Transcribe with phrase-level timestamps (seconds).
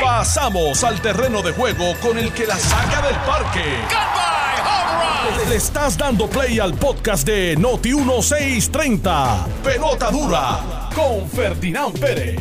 [0.00, 3.64] Pasamos al terreno de juego con el que la saca del parque.
[5.48, 9.46] Le estás dando play al podcast de Noti 1630.
[9.64, 12.38] Pelota dura con Ferdinand Pérez.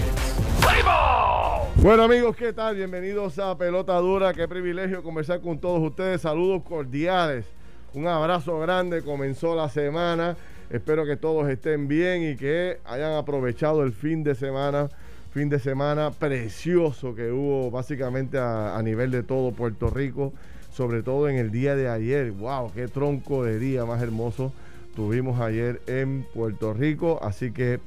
[1.75, 2.75] Bueno amigos, ¿qué tal?
[2.75, 4.33] Bienvenidos a Pelota Dura.
[4.33, 6.21] Qué privilegio conversar con todos ustedes.
[6.21, 7.45] Saludos cordiales.
[7.93, 9.01] Un abrazo grande.
[9.01, 10.35] Comenzó la semana.
[10.69, 14.89] Espero que todos estén bien y que hayan aprovechado el fin de semana.
[15.31, 20.33] Fin de semana precioso que hubo básicamente a, nivel de todo Puerto Rico.
[20.71, 22.31] Sobre todo en el día de ayer.
[22.31, 22.71] ¡Wow!
[22.73, 24.53] ¡Qué tronco de día más hermoso!
[24.95, 27.19] Tuvimos ayer en Puerto Rico.
[27.21, 27.79] Así que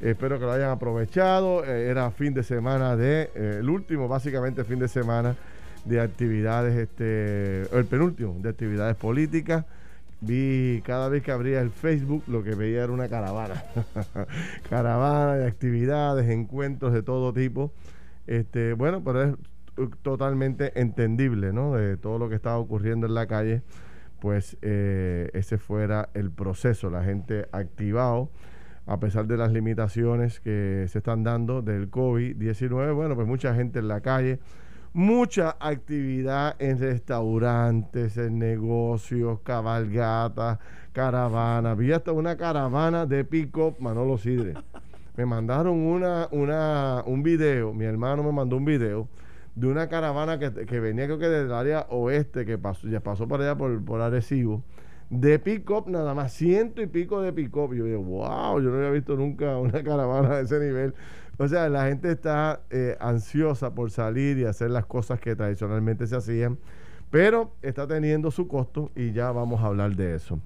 [0.00, 1.64] Espero que lo hayan aprovechado.
[1.64, 5.34] Eh, era fin de semana de, eh, el último básicamente fin de semana
[5.84, 9.64] de actividades, este, el penúltimo de actividades políticas.
[10.24, 13.64] Vi cada vez que abría el Facebook lo que veía era una caravana.
[14.70, 17.72] caravana de actividades, encuentros de todo tipo.
[18.26, 19.34] Este, bueno, pero es
[20.02, 21.74] totalmente entendible, ¿no?
[21.74, 23.62] De todo lo que estaba ocurriendo en la calle,
[24.20, 28.30] pues eh, ese fuera el proceso, la gente activado
[28.86, 32.94] a pesar de las limitaciones que se están dando del COVID-19.
[32.94, 34.40] Bueno, pues mucha gente en la calle,
[34.94, 40.60] mucha actividad en restaurantes, en negocios, cabalgatas,
[40.92, 41.76] caravanas.
[41.76, 44.54] Vi hasta una caravana de pick-up Manolo Sidre.
[45.16, 49.08] Me mandaron una, una, un video, mi hermano me mandó un video
[49.54, 53.28] de una caravana que, que venía creo que del área oeste, que pasó, ya pasó
[53.28, 54.64] por allá por, por Arecibo
[55.10, 57.74] de pick-up nada más, ciento y pico de pick-up.
[57.74, 60.94] Yo digo, wow, yo no había visto nunca una caravana de ese nivel.
[61.38, 66.06] O sea, la gente está eh, ansiosa por salir y hacer las cosas que tradicionalmente
[66.06, 66.58] se hacían,
[67.10, 70.38] pero está teniendo su costo y ya vamos a hablar de eso.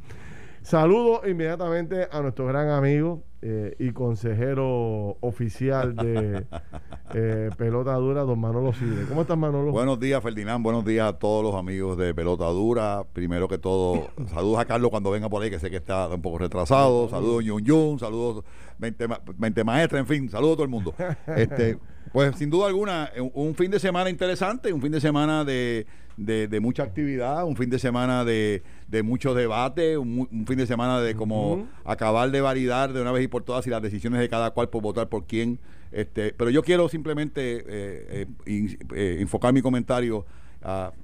[0.69, 6.45] Saludo inmediatamente a nuestro gran amigo eh, y consejero oficial de
[7.15, 9.07] eh, Pelota Dura, don Manolo Sidre.
[9.09, 9.73] ¿Cómo estás, Manolo?
[9.73, 10.63] Buenos días, Ferdinand.
[10.63, 13.03] Buenos días a todos los amigos de Pelota Dura.
[13.15, 16.21] Primero que todo, saludos a Carlos cuando venga por ahí, que sé que está un
[16.21, 17.09] poco retrasado.
[17.09, 17.99] Saludos, Yun Yun.
[17.99, 18.45] Saludos,
[18.77, 19.07] 20,
[19.39, 20.29] 20 maestras, en fin.
[20.29, 20.95] Saludos a todo el mundo.
[21.35, 21.79] Este,
[22.13, 25.87] pues, sin duda alguna, un fin de semana interesante, un fin de semana de
[26.19, 31.01] de, mucha actividad, un fin de semana de, de mucho debate, un, fin de semana
[31.01, 34.29] de como acabar de validar de una vez y por todas y las decisiones de
[34.29, 35.59] cada cual por votar por quién.
[35.93, 40.27] Este, pero yo quiero simplemente eh, eh, eh, enfocar mi comentario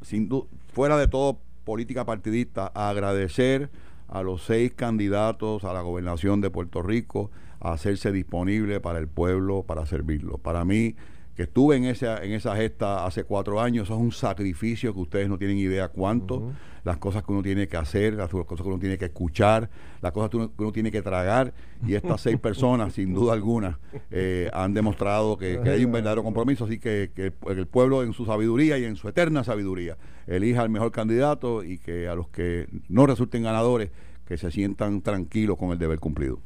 [0.03, 0.29] sin
[0.73, 3.71] fuera de todo política partidista, a agradecer
[4.09, 7.31] a los seis candidatos a la gobernación de Puerto Rico
[7.61, 10.39] a hacerse disponible para el pueblo, para servirlo.
[10.39, 10.97] Para mí,
[11.37, 15.01] que estuve en esa, en esa gesta hace cuatro años, eso es un sacrificio que
[15.01, 16.53] ustedes no tienen idea cuánto,
[16.85, 19.69] las cosas que uno tiene que hacer, las cosas que uno tiene que escuchar,
[20.01, 21.53] las cosas que uno, tiene que tragar,
[21.85, 23.79] y estas seis personas, sin duda alguna,
[24.11, 28.25] eh, han demostrado que, hay un verdadero compromiso, así que, que el pueblo en su
[28.27, 29.97] sabiduría y en su eterna sabiduría
[30.27, 33.91] elija al mejor candidato y que a los que no resulten ganadores,
[34.27, 36.39] que se sientan tranquilos con el deber cumplido.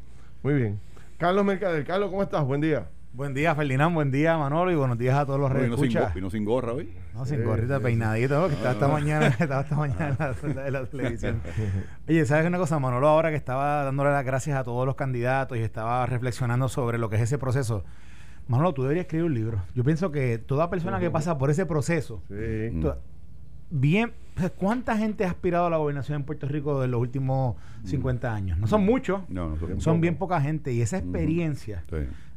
[0.43, 0.81] Muy bien.
[1.19, 2.45] Carlos Mercader, Carlos, ¿cómo estás?
[2.45, 2.89] Buen día.
[3.19, 3.97] Buen día, Ferdinand.
[3.97, 4.71] Buen día, Manolo.
[4.71, 5.77] Y buenos días a todos los redes.
[5.81, 6.95] Vino, vino, sin gorra hoy.
[7.13, 11.43] No, sin gorrita, peinadito, que estaba esta mañana, estaba esta mañana en la, televisión.
[12.09, 12.79] Oye, ¿sabes una cosa?
[12.79, 16.97] Manolo, ahora que estaba dándole las gracias a todos los candidatos y estaba reflexionando sobre
[16.99, 17.83] lo que es ese proceso.
[18.47, 19.63] Manolo, tú deberías escribir un libro.
[19.75, 22.23] Yo pienso que toda persona que pasa por ese proceso,
[23.69, 24.13] bien,
[24.59, 28.59] ¿cuánta gente ha aspirado a la gobernación en Puerto Rico en los últimos 50 años?
[28.59, 30.73] No son muchos, no, son, bien poca gente.
[30.73, 31.83] Y esa experiencia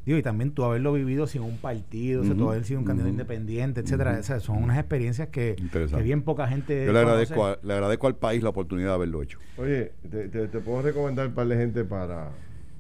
[0.06, 2.86] Digo, y también tú haberlo vivido sin un partido, o sea, tú haber sido un
[2.86, 4.18] candidato independiente, etcétera.
[4.20, 6.86] o sea, son unas experiencias que, que, bien poca gente.
[6.86, 9.38] Yo le agradezco, le agradezco al país la oportunidad de haberlo hecho.
[9.58, 12.32] Oye, te, te, puedo recomendar un par de gente para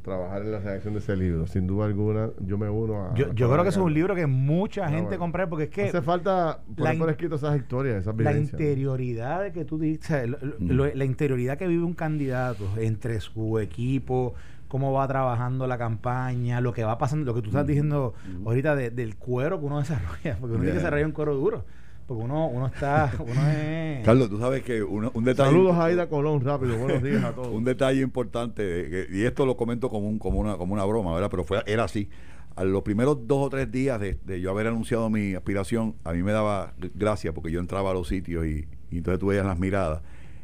[0.01, 1.45] trabajar en la redacción de ese libro.
[1.45, 3.13] Sin duda alguna, yo me uno a.
[3.13, 5.83] Yo, yo creo que es un libro que mucha gente compra porque es que.
[5.83, 8.53] Hace falta poner por escrito esas historias, esas vivencias.
[8.53, 10.27] La interioridad de que tú dices,
[10.59, 14.33] la interioridad que vive un candidato entre su equipo,
[14.71, 18.13] cómo va trabajando la campaña, lo que va pasando, lo que tú estás diciendo
[18.45, 21.65] ahorita del cuero que uno desarrolla, porque uno tiene que desarrollar un cuero duro.
[22.07, 24.01] Porque uno, uno está, uno es...
[24.05, 25.51] Carlos, tú sabes que un detalle...
[25.51, 27.47] Saludos a Aida Colón, rápido, buenos días a todos.
[27.53, 31.29] un detalle importante, y esto lo comento como, un, como, una, como una broma, ¿verdad?
[31.29, 32.07] Pero fue, era así.
[32.55, 36.23] A los primeros dos o tres días de, yo haber anunciado mi aspiración, a mí
[36.23, 39.59] me daba gracia porque yo entraba a los sitios y, y entonces tú veías las
[39.59, 40.01] miradas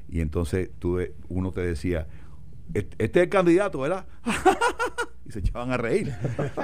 [0.09, 2.07] y entonces tú, uno te decía,
[2.73, 4.05] este, es el candidato, ¿verdad?
[5.27, 6.13] y se echaban a reír.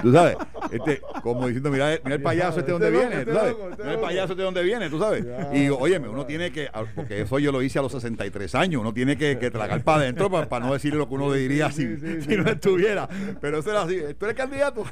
[0.01, 0.37] Tú sabes,
[0.71, 4.33] este, como diciendo, mira, mira el payaso este donde viene, tú sabes, mira el payaso
[4.33, 5.25] este donde viene, tú sabes.
[5.53, 8.81] Y óyeme, uno tiene que, ah, porque eso yo lo hice a los 63 años,
[8.81, 11.97] uno tiene que, que tragar para adentro para, no decirle lo que uno diría si,
[12.21, 13.07] si no estuviera.
[13.41, 14.83] Pero eso era así, tú eres candidato.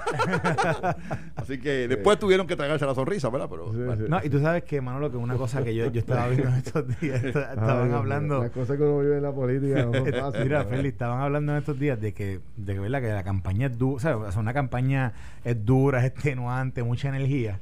[1.35, 3.47] así que después tuvieron que tragarse la sonrisa, ¿verdad?
[3.49, 6.49] Pero, No, y tú sabes que, Manolo, que una cosa que yo, yo estaba viendo
[6.57, 8.41] estos días, estaban hablando...
[8.41, 11.57] Las cosas que uno vive en la política no son Mira, Félix, estaban hablando en
[11.57, 13.01] estos días de que, de que, ¿verdad?
[13.01, 15.13] que la campaña es dura, o sea, una campaña
[15.43, 17.59] es dura, es extenuante, mucha energía.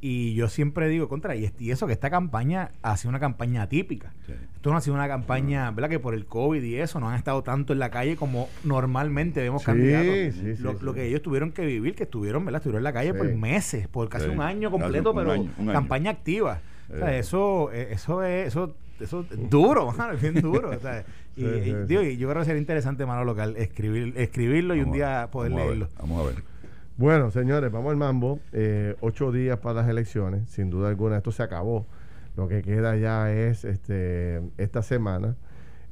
[0.00, 4.12] Y yo siempre digo, contra, y, eso que esta campaña ha sido una campaña típica.
[4.56, 5.88] Esto no ha sido una campaña, ¿verdad?
[5.88, 9.40] Que por el COVID y eso no han estado tanto en la calle como normalmente
[9.40, 10.58] vemos candidatos.
[10.58, 12.60] lo, que ellos tuvieron que vivir, que estuvieron, ¿verdad?
[12.60, 16.60] Estuvieron en la calle por meses, por casi un año completo, pero campaña activa.
[16.92, 20.70] O sea, eso, eh, eso es, eso, eso es duro, es bien duro.
[21.36, 25.88] y, yo creo que sería interesante, mano local, escribir, escribirlo y un día poder leerlo.
[25.98, 26.42] vamos a ver.
[26.96, 28.40] Bueno, señores, vamos al mambo.
[28.52, 31.16] Eh, ocho días para las elecciones, sin duda alguna.
[31.16, 31.86] Esto se acabó.
[32.36, 35.34] Lo que queda ya es este esta semana,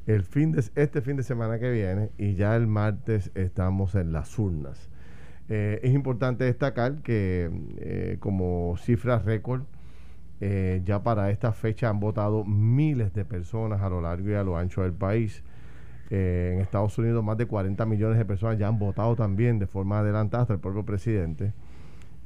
[0.07, 4.13] el fin de este fin de semana que viene y ya el martes estamos en
[4.13, 4.89] las urnas.
[5.49, 9.63] Eh, es importante destacar que eh, como cifra récord
[10.41, 14.57] ya para esta fecha han votado miles de personas a lo largo y a lo
[14.57, 15.43] ancho del país.
[16.11, 19.67] Eh, en Estados Unidos más de 40 millones de personas ya han votado también de
[19.67, 21.53] forma adelantada hasta el propio presidente.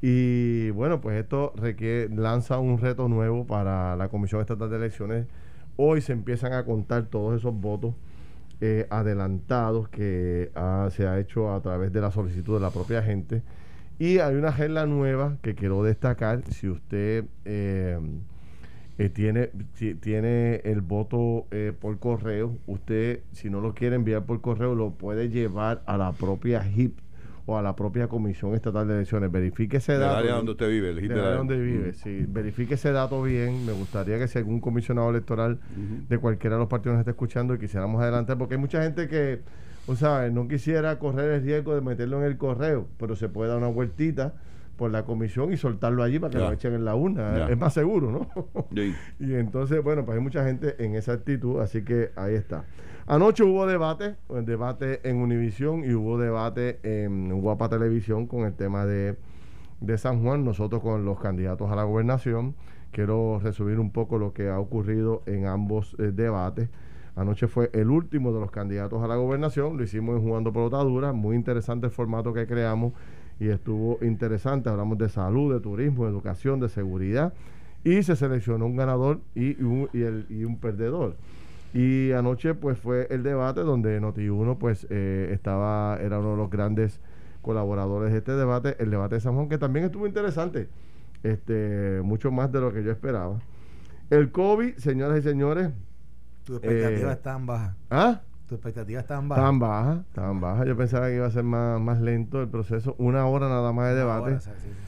[0.01, 1.53] Y bueno, pues esto
[2.11, 5.27] lanza un reto nuevo para la Comisión Estatal de Elecciones.
[5.77, 7.95] Hoy se empiezan a contar todos esos votos
[8.61, 10.51] eh, adelantados que
[10.91, 13.43] se ha hecho a través de la solicitud de la propia gente.
[14.03, 16.43] Y hay una regla nueva que quiero destacar.
[16.51, 18.01] Si usted eh,
[18.99, 19.51] eh, tiene,
[20.01, 22.59] tiene el voto eh, por correo.
[22.67, 26.99] Usted, si no lo quiere enviar por correo, lo puede llevar a la propia HIP
[27.47, 29.31] o a la propia Comisión Estatal de Elecciones.
[29.31, 30.17] Verifique ese dato.
[30.17, 32.27] área donde usted vive, el área donde vive, sí.
[32.27, 33.65] Verifique ese dato bien.
[33.65, 35.61] Me gustaría que si algún comisionado electoral
[36.09, 39.07] de cualquiera de los partidos nos esté escuchando y quisiéramos adelantar, porque hay mucha gente
[39.07, 39.43] que,
[39.87, 43.51] o sea, no quisiera correr el riesgo de meterlo en el correo, pero se puede
[43.51, 44.35] dar una vueltita
[44.77, 47.49] por la comisión y soltarlo allí para que lo echen en la urna.
[47.49, 48.67] Es más seguro, ¿no?
[49.21, 52.65] y entonces, bueno, pues hay mucha gente en esa actitud, así que ahí está.
[53.07, 54.15] Anoche hubo debate,
[54.45, 59.17] debate en Univisión y hubo debate en Guapa Televisión con el tema de,
[59.97, 62.55] San Juan, nosotros con los candidatos a la gobernación.
[62.93, 66.69] Quiero resumir un poco lo que ha ocurrido en ambos eh, debates.
[67.15, 71.13] Anoche fue el último de los candidatos a la gobernación, lo hicimos en Jugando Pelotadura,
[71.13, 72.95] muy interesante el formato que creamos
[73.39, 74.71] y estuvo interesante.
[74.71, 77.35] Hablamos de salud, de turismo, de educación, de seguridad
[77.85, 81.17] y se seleccionó un ganador y un, perdedor.
[81.75, 86.51] Y anoche pues fue el debate donde Noti1 pues eh, estaba, era uno de los
[86.51, 87.01] grandes
[87.41, 90.69] colaboradores de este debate, el debate de San Juan, que también estuvo interesante,
[91.23, 93.39] este, mucho más de lo que yo esperaba.
[94.11, 95.71] El COVID, señoras y señores.
[96.45, 97.77] Tus expectativas eh, están bajas.
[97.91, 98.21] ¿Ah?
[98.55, 99.43] expectativas estaban bajas?
[99.43, 100.67] Estaban bajas, estaban bajas.
[100.67, 102.95] Yo pensaba que iba a ser más, más lento el proceso.
[102.99, 104.39] Una hora nada más de debate.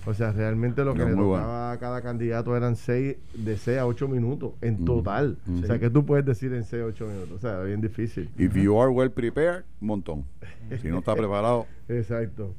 [0.07, 3.87] O sea, realmente lo que le tocaba a cada candidato eran seis, de 6 a
[3.87, 5.39] 8 minutos en total.
[5.63, 7.33] O sea, ¿qué tú puedes decir en 6 a 8 minutos?
[7.33, 8.31] O sea, bien difícil.
[8.37, 10.25] If you are well prepared, un montón.
[10.81, 11.67] si no está preparado.
[11.89, 12.55] Exacto.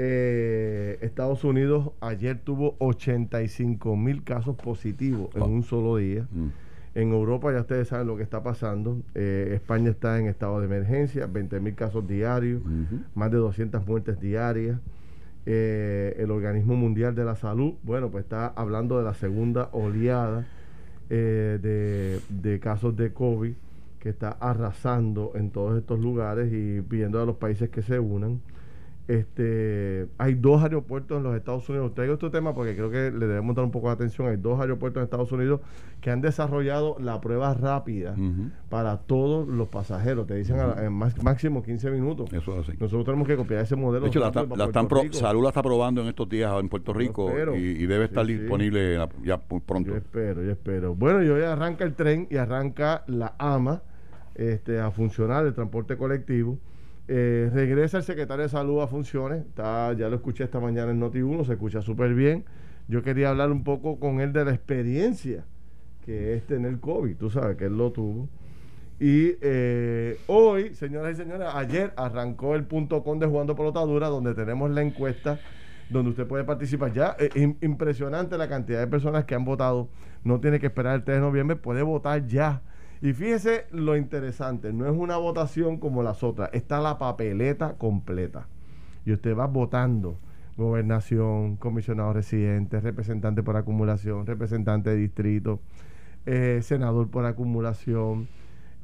[0.00, 6.28] Eh, Estados Unidos ayer tuvo 85 mil casos positivos en un solo día.
[6.30, 6.67] Mm.
[6.94, 8.98] En Europa ya ustedes saben lo que está pasando.
[9.14, 12.62] Eh, España está en estado de emergencia, 20 mil casos diarios,
[13.14, 14.78] más de 200 muertes diarias.
[15.46, 20.46] Eh, el Organismo Mundial de la Salud, bueno, pues está hablando de la segunda oleada
[21.08, 23.54] eh, de, de casos de COVID
[23.98, 28.40] que está arrasando en todos estos lugares y pidiendo a los países que se unan.
[29.08, 31.94] Este, hay dos aeropuertos en los Estados Unidos.
[31.94, 34.28] Traigo este tema porque creo que le debemos dar un poco de atención.
[34.28, 35.62] Hay dos aeropuertos en Estados Unidos
[36.02, 38.14] que han desarrollado la prueba rápida
[38.68, 40.26] para todos los pasajeros.
[40.26, 42.30] Te dicen en máximo 15 minutos.
[42.34, 42.76] Eso es así.
[42.78, 44.04] Nosotros tenemos que copiar ese modelo.
[44.04, 48.04] De hecho, la, Salud la está probando en estos días en Puerto Rico y, debe
[48.04, 49.90] estar disponible ya pronto.
[49.90, 50.94] Yo espero, yo espero.
[50.94, 53.80] Bueno, y hoy arranca el tren y arranca la AMA
[54.34, 56.58] este, a funcionar, el transporte colectivo.
[57.10, 61.00] Eh, regresa el secretario de salud a funciones, está, ya lo escuché esta mañana en
[61.00, 62.44] Noti1, se escucha súper bien.
[62.86, 65.44] Yo quería hablar un poco con él de la experiencia
[66.04, 68.28] que es tener COVID, tú sabes que él lo tuvo.
[69.00, 74.34] Y eh, hoy, señoras y señores, ayer arrancó el punto con de Jugando Pelotadura, donde
[74.34, 75.38] tenemos la encuesta
[75.88, 76.92] donde usted puede participar.
[76.92, 79.88] Ya eh, impresionante la cantidad de personas que han votado.
[80.24, 82.62] No tiene que esperar el 3 de noviembre, puede votar ya
[83.00, 88.48] y fíjese lo interesante, no es una votación como las otras, está la papeleta completa.
[89.04, 90.18] y usted va votando
[90.58, 95.60] gobernación, comisionado residente, representante por acumulación, representante de distrito,
[96.26, 98.28] eh, senador por acumulación,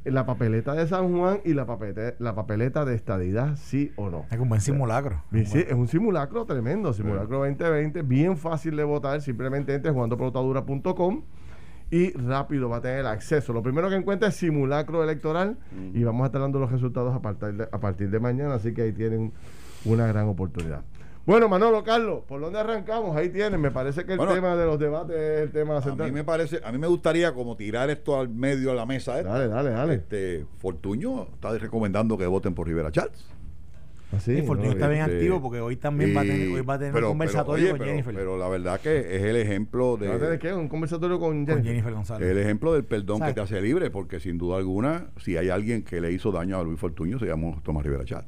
[0.05, 4.27] la papeleta de San Juan y la papeleta, la papeleta de estadidad, sí o no.
[4.31, 5.23] Es un buen simulacro.
[5.47, 11.23] Sí, es un simulacro tremendo, simulacro 2020, bien fácil de votar, simplemente entre jugandopelotadura.com
[11.95, 13.53] y rápido va a tener acceso.
[13.53, 15.57] Lo primero que encuentra es simulacro electoral
[15.93, 18.75] y vamos a estar dando los resultados a partir, de, a partir de mañana, así
[18.75, 19.33] que ahí tienen
[19.85, 20.83] una gran oportunidad.
[21.25, 23.17] Bueno, Manolo, Carlos, ¿por dónde arrancamos?
[23.17, 23.61] Ahí tienen.
[23.61, 26.09] Me parece que el tema de los debates es el tema central.
[26.09, 28.87] A mí me parece, a mí me gustaría como tirar esto al medio de la
[28.87, 29.23] mesa.
[29.23, 29.95] Dale, dale, dale.
[29.95, 33.25] Este, Fortuño está recomendando que voten por Rivera Chats.
[34.17, 36.79] ¿Ah, Fortuño está bien este, activo porque hoy también va a tener, hoy va a
[36.79, 38.15] tener un conversatorio con Jennifer.
[38.15, 40.19] Pero la verdad que es el ejemplo de.
[40.19, 40.53] ¿De qué?
[40.53, 41.57] ¿Un conversatorio con Jennifer?
[41.57, 42.29] Con Jennifer González.
[42.29, 45.83] El ejemplo del perdón que te hace libre, porque sin duda alguna, si hay alguien
[45.83, 48.25] que le hizo daño a Luis Fortuño, se llama Tomás Rivera Chat.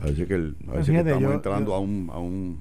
[0.00, 2.10] Parece que, el, parece que estamos entrando a un.
[2.12, 2.60] A un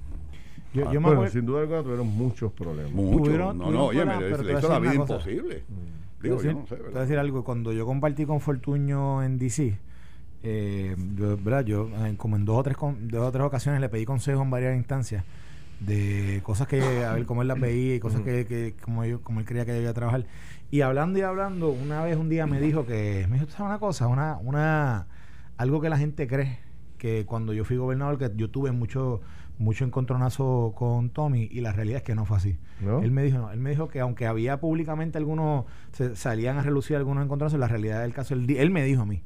[0.74, 2.92] yo, yo bueno, sin duda alguna tuvieron muchos problemas.
[2.94, 3.38] Muchos.
[3.38, 5.64] No, no, oye, me, le hizo la vida imposible.
[5.68, 6.24] Mm.
[6.24, 6.76] Digo, yo no sé.
[6.76, 7.44] Te voy a decir algo.
[7.44, 9.78] Cuando yo compartí con Fortuño en DC,
[10.44, 11.66] eh, yo, ¿verdad?
[11.66, 14.50] yo eh, como en dos o, tres, dos o tres ocasiones le pedí consejos en
[14.50, 15.24] varias instancias
[15.80, 19.22] de cosas que a ver cómo él las veía y cosas que, que como, yo,
[19.22, 20.26] como él creía que debía trabajar.
[20.70, 23.70] Y hablando y hablando, una vez un día me dijo que, me dijo, ¿tú sabes
[23.70, 24.08] una cosa?
[24.08, 25.08] Una, una,
[25.58, 26.60] algo que la gente cree
[26.98, 29.22] que cuando yo fui gobernador, que yo tuve mucho
[29.58, 32.58] mucho encontronazo con Tommy y la realidad es que no fue así.
[33.04, 36.96] Él me dijo, él me dijo que aunque había públicamente algunos se, salían a relucir
[36.96, 39.22] algunos encontronazos, la realidad del caso él, él me dijo a mí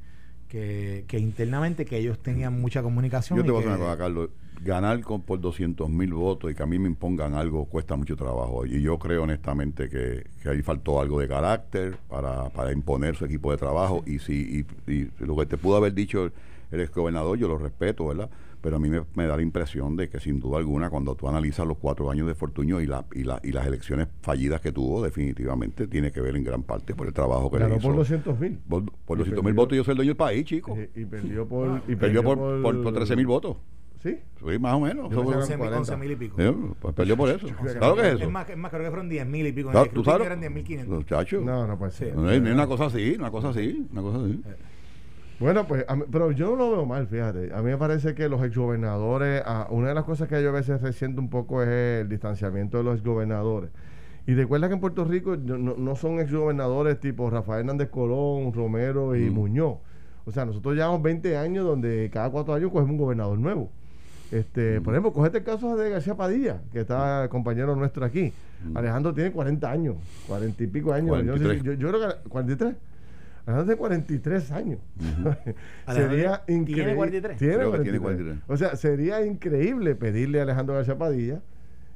[0.48, 3.38] que, que, internamente que ellos tenían mucha comunicación.
[3.38, 4.30] Yo te voy a decir una cosa, Carlos.
[4.62, 8.16] Ganar con, por 200 mil votos y que a mí me impongan algo cuesta mucho
[8.16, 8.66] trabajo.
[8.66, 13.26] Y yo creo honestamente que, que ahí faltó algo de carácter para, para imponer su
[13.26, 14.04] equipo de trabajo.
[14.06, 16.32] Y si y, y lo que te pudo haber dicho
[16.72, 18.30] el gobernador, yo lo respeto, ¿verdad?
[18.66, 21.68] Pero a mí me, da la impresión de que sin duda alguna, cuando tú analizas
[21.68, 25.04] los cuatro años de Fortuño y, la, y, la, y las elecciones fallidas que tuvo,
[25.04, 27.80] definitivamente tiene que ver en gran parte por el trabajo que le hizo.
[27.80, 28.58] por 200 mil.
[28.68, 30.76] Por, 200 mil votos yo soy el dueño del país, chico.
[30.96, 31.80] Y, perdió por...
[31.88, 33.58] y perdió, por, por, 13 mil votos.
[34.02, 34.18] ¿Sí?
[34.40, 35.16] Sí, más o menos.
[35.16, 36.36] 11 mil y pico.
[36.80, 37.46] pues perdió por eso.
[37.78, 38.24] claro que es eso.
[38.24, 39.70] Es más, es más, creo que fueron 10 mil y pico.
[39.70, 40.26] Claro, ¿Tú sabes?
[40.26, 40.98] eran 10 mil 500.
[40.98, 41.46] Muchachos.
[41.46, 42.16] No, no puede ser.
[42.16, 44.42] No, es una cosa así, una cosa así, una cosa así.
[44.44, 44.56] Eh.
[45.40, 47.54] Bueno, pues, pero yo no lo veo mal, fíjate.
[47.54, 50.54] A mí me parece que los exgobernadores, ah, una de las cosas que yo a
[50.54, 53.70] veces resiento un poco es el distanciamiento de los exgobernadores.
[54.28, 59.16] Y recuerda que en Puerto Rico no, no son exgobernadores tipo Rafael Hernández Colón, Romero
[59.16, 59.34] y mm.
[59.34, 59.78] Muñoz.
[60.26, 63.70] O sea, nosotros llevamos 20 años donde cada cuatro años cogemos un gobernador nuevo.
[64.32, 64.84] Este, mm.
[64.84, 68.34] Por ejemplo, cogete el caso de García Padilla, que está compañero nuestro aquí.
[68.64, 68.78] Mm.
[68.78, 69.96] Alejandro tiene 40 años,
[70.28, 71.24] 40 y pico años.
[71.24, 72.76] Yo, yo, creo que 43
[73.68, 74.80] de 43 años.
[75.88, 76.84] sería increíble.
[76.84, 77.38] ¿Tiene 43?
[77.38, 78.38] Tiene 43.
[78.48, 81.42] O sea, sería increíble pedirle a Alejandro García Padilla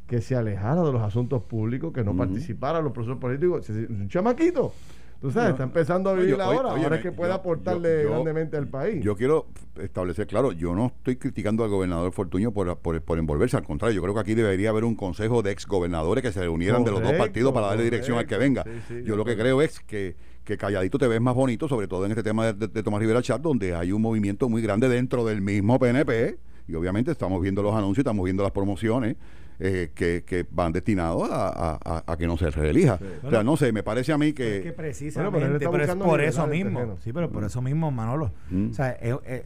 [0.08, 3.70] que se alejara de los asuntos públicos, que no participara en los procesos políticos.
[3.70, 4.74] Un chamaquito.
[5.22, 9.04] Tú sabes, está empezando a vivir ahora, ahora es que puede aportarle grandemente al país.
[9.04, 9.48] Yo quiero
[9.82, 14.02] establecer, claro, yo no estoy criticando al gobernador Fortuño por, por, envolverse, al contrario, yo
[14.02, 17.14] creo que aquí debería haber un consejo de exgobernadores que se reunieran de los dos
[17.14, 18.64] partidos para darle dirección al que venga.
[19.04, 20.16] yo lo que creo es que
[20.50, 23.40] que calladito te ves más bonito, sobre todo en este tema de, Tomás Rivera Chat,
[23.40, 27.76] donde hay un movimiento muy grande dentro del mismo PNP, y obviamente estamos viendo los
[27.76, 29.16] anuncios, estamos viendo las promociones.
[29.62, 32.98] Eh, que, van destinados a, que no se reelija.
[33.24, 34.58] o sea, no sé, me parece a mí que...
[34.58, 36.98] Es que precisamente, pero, es por eso mismo.
[37.04, 37.48] Sí, pero por mm.
[37.48, 38.32] eso mismo, Manolo.
[38.50, 38.70] Mm.
[38.70, 39.46] O sea, eh, eh,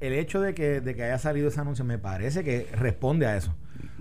[0.00, 3.36] el hecho de que, de que haya salido ese anuncio me parece que responde a
[3.36, 3.56] eso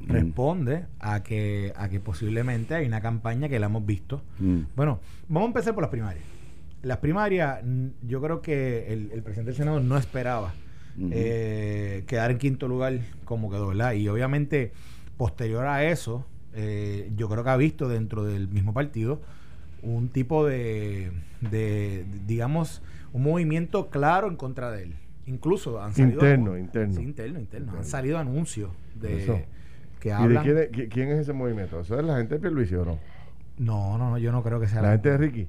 [0.07, 4.21] responde a que, a que posiblemente hay una campaña que la hemos visto.
[4.39, 4.61] Mm.
[4.75, 6.23] Bueno, vamos a empezar por las primarias.
[6.81, 7.61] Las primarias,
[8.01, 10.53] yo creo que el, presidente del Senado no esperaba
[11.11, 13.93] eh, quedar en quinto lugar como quedó, ¿verdad?
[13.93, 14.73] Y obviamente,
[15.17, 19.21] posterior a eso, eh, yo creo que ha visto dentro del mismo partido
[19.81, 24.95] un tipo de, de, digamos, un movimiento claro en contra de él.
[25.25, 26.13] Incluso han salido...
[26.13, 27.01] Interno, interno.
[27.01, 27.73] interno, interno.
[27.77, 29.45] Han salido anuncios de
[30.03, 31.79] ¿Y de quién, es, ese movimiento?
[31.79, 32.99] ¿Eso es la gente de Pierluisi o no?
[33.57, 35.47] No, no, no, yo no creo que sea la, gente de Ricky.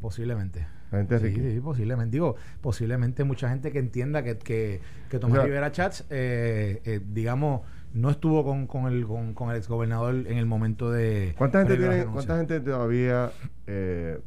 [0.00, 0.66] Posiblemente.
[0.92, 1.40] La gente de Ricky.
[1.40, 2.12] Sí, posiblemente.
[2.12, 7.62] Digo, posiblemente mucha gente que entienda que, que, que Tomás Rivera Chats, eh, eh, digamos,
[7.94, 11.34] no estuvo con, con el con, con el exgobernador en el momento de.
[11.36, 13.32] ¿Cuánta gente tiene, cuánta gente todavía
[13.66, 14.20] eh,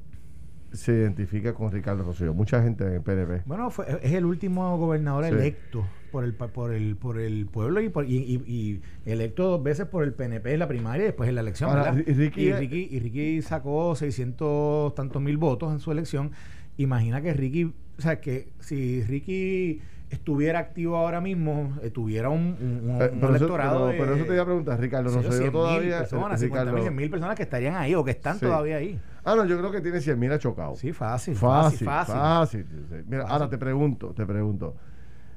[0.71, 2.33] se identifica con Ricardo Rosselló?
[2.33, 3.43] Mucha gente en el PNP.
[3.45, 7.89] Bueno, fue, es el último gobernador electo por el por el por el pueblo y,
[7.89, 11.41] por, y, electo dos veces por el PNP en la primaria y después en la
[11.41, 16.31] elección y, Ricky, y, Ricky, sacó 600 tantos mil votos en su elección
[16.77, 17.63] imagina que Ricky
[17.97, 23.27] o sea que si Ricky estuviera activo ahora mismo, eh, tuviera un, un, pero, eso,
[23.45, 23.87] electorado.
[23.87, 25.97] pero- pero eso te iba a preguntar, Ricardo qué sé yo, Rosselló 100.000 todavía.
[25.99, 28.45] personas, eh, 50.000, Ricardo- 100.000 personas que estarían ahí o que están Sí.
[28.45, 28.99] todavía ahí.
[29.23, 30.75] Ah, no, yo creo que tiene 100 mil achocado.
[30.75, 32.15] Sí, fácil, Fácil, fácil, fácil.
[32.15, 32.85] fácil.
[32.89, 32.95] sí.
[33.07, 34.75] Mira, ahora te pregunto, te pregunto.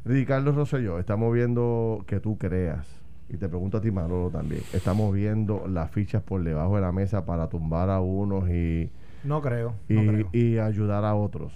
[0.04, 2.86] Ricardo Rosselló, estamos viendo que tú creas,
[3.28, 4.62] y te pregunto a ti, Manolo, también.
[4.72, 8.90] Estamos viendo las fichas por debajo de la mesa para tumbar a unos y,
[9.22, 10.28] No creo, y, no creo.
[10.32, 11.52] y ayudar a otros.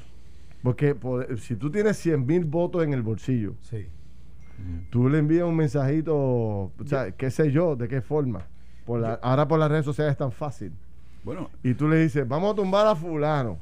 [0.62, 3.87] Porque por- si tú tienes 100 mil votos en el bolsillo, Sí.
[4.91, 8.47] tú le envías un mensajito, o sea, qué sé yo, de qué forma.
[8.85, 10.73] Por la- ahora por las redes sociales es tan fácil.
[11.25, 13.59] Bueno, y tú le dices, vamos a tumbar a fulano,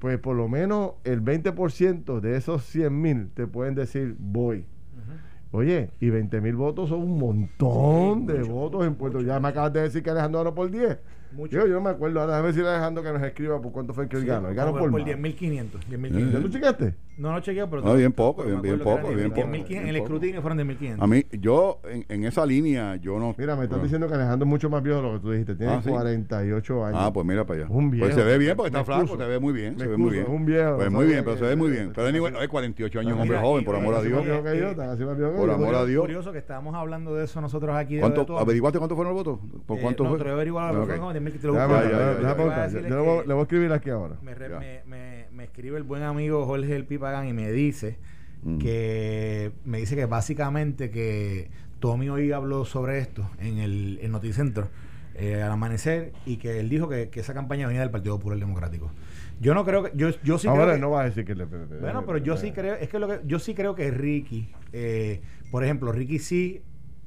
[0.00, 4.64] pues por lo menos el 20% de esos 100 mil te pueden decir, voy.
[5.50, 9.72] Oye, y 20 mil votos son un montón de votos en Puerto Ya me acabas
[9.72, 10.98] de decir que Alejandro ganó por 10.
[11.32, 11.58] Mucho.
[11.58, 12.20] Yo, yo no me acuerdo.
[12.20, 14.48] Ahora déjame decirle a Alejandro que nos escriba por cuánto fue que él Sí, ganó.
[14.48, 15.08] Él ganó por, por, por más.
[15.08, 15.70] 10.500.
[15.90, 16.10] 10.500.
[16.12, 16.30] Mm.
[16.32, 16.94] ¿Ya tú chequeaste?
[17.18, 17.82] No lo chequeo, pero.
[17.82, 19.34] No, bien poco, bien- bien poco, bien 10.500.
[19.34, 21.02] poco, En bien el escrutinio fueron 10.500.
[21.02, 23.34] a mí, yo en, en esa línea, yo no.
[23.36, 23.82] Mira, me estás no.
[23.82, 25.56] diciendo que Alejandro es mucho más viejo de lo que tú dijiste.
[25.56, 25.90] Tiene Ah, ¿sí?
[25.90, 27.00] 48 años.
[27.02, 27.68] Ah, pues mira para allá.
[27.72, 28.06] Un viejo.
[28.06, 29.76] Pues se ve bien porque Me está flaco, se ve muy bien.
[29.78, 30.22] Se ve muy bien.
[30.22, 31.88] es un viejo, Pues no muy bien, pero se ve muy bien.
[31.88, 34.22] que- Pero anyway, hay 48 años, un hombre joven, por amor a Dios.
[35.36, 36.00] Por amor a Dios.
[36.02, 37.96] curioso que estábamos hablando de eso nosotros aquí.
[37.96, 38.38] de- ¿Cuánto, de.
[38.38, 39.40] ¿Averiguaste cuánto fueron los votos?
[39.66, 40.18] ¿Por Eh, cuánto no, fue?
[40.18, 41.04] te lo voy a averiguar ahora, Ah, pero ok.
[41.04, 41.88] fueron 10.000 que te lo Déjame busco.
[41.90, 42.34] Ya, ver, ya, déjame ya, ya.
[42.34, 42.62] preguntar.
[42.70, 44.14] decirle Yo le voy- que- le voy a escribir aquí ahora.
[44.22, 45.28] Me.
[45.38, 47.96] Me, escribe el buen amigo Jorge El Pipagán y me dice
[48.42, 48.58] Mm.
[48.58, 54.68] que me dice que básicamente que Tommy hoy habló sobre esto en el en Noticentro
[55.14, 58.38] eh, al amanecer y que él dijo que, que esa campaña venía del Partido Popular
[58.38, 58.92] Democrático.
[59.40, 61.34] Yo no creo que yo, yo sí Ahora creo que, no va a decir que
[61.34, 61.44] le.
[61.46, 65.20] bueno, pero yo sí creo, es que, lo que yo sí creo que Ricky, eh,
[65.50, 66.62] por ejemplo, Ricky sí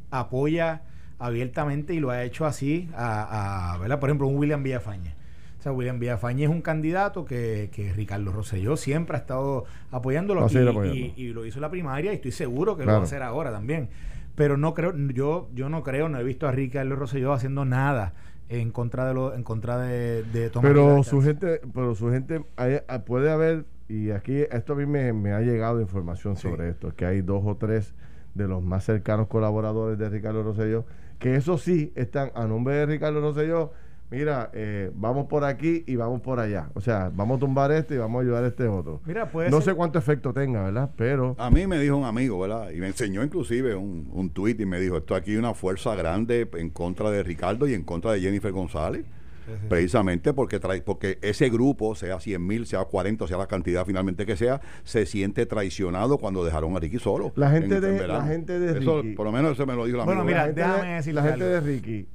[0.10, 0.84] apoya
[1.20, 4.00] abiertamente y lo ha hecho así a, a ¿verdad?
[4.00, 5.16] Por ejemplo, un William Villafañe.
[5.62, 10.42] O sea, William Villafañe es un candidato que, que Ricardo Rosselló siempre ha estado apoyándolo
[10.42, 10.96] Va a y, apoyando.
[10.98, 13.22] y- y lo hizo en la primaria y estoy seguro que lo va a hacer
[13.22, 13.90] ahora también.
[14.34, 18.16] Pero no creo, yo, yo no creo, no he visto a Ricardo Rosselló haciendo nada
[18.50, 22.44] en contra de lo, en contra de, de Tomás Pero su gente, pero su gente,
[22.56, 26.50] hay- ah, puede haber, y aquí esto a mí me, me ha llegado información Sí.
[26.50, 27.94] sobre esto, que hay dos o tres
[28.34, 30.86] de los más cercanos colaboradores de Ricardo Rosselló,
[31.20, 33.74] que eso sí están a nombre de Ricardo Rosselló,
[34.12, 36.70] mira, eh, vamos por aquí y vamos por allá.
[36.76, 39.02] O sea, vamos a tumbar este y vamos a ayudar a este otro.
[39.06, 40.92] Mira, puede no ser- sé cuánto efecto tenga, ¿verdad?
[40.98, 41.36] Pero...
[41.40, 42.70] A mí me dijo un amigo, ¿verdad?
[42.72, 45.96] Y me enseñó inclusive un, un tuit y me dijo, esto aquí hay una fuerza
[45.96, 49.06] grande en contra de Ricardo y en contra de Jennifer González.
[49.48, 49.68] Sí, sí.
[49.70, 54.26] Precisamente porque trae, porque ese grupo, sea 100 mil, sea 40, sea la cantidad finalmente
[54.28, 57.34] que sea, se siente traicionado cuando dejaron a Ricky solo.
[57.36, 59.74] La gente en- de- en la gente de Eso, Ricky- Por lo menos eso me
[59.76, 60.38] lo dijo el Bueno, amigo.
[60.38, 61.56] mira, la déjame de, decirle la gente algo.
[61.56, 62.08] de Ricky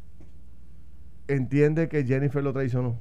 [1.29, 2.97] entiende que Jennifer lo traicionó.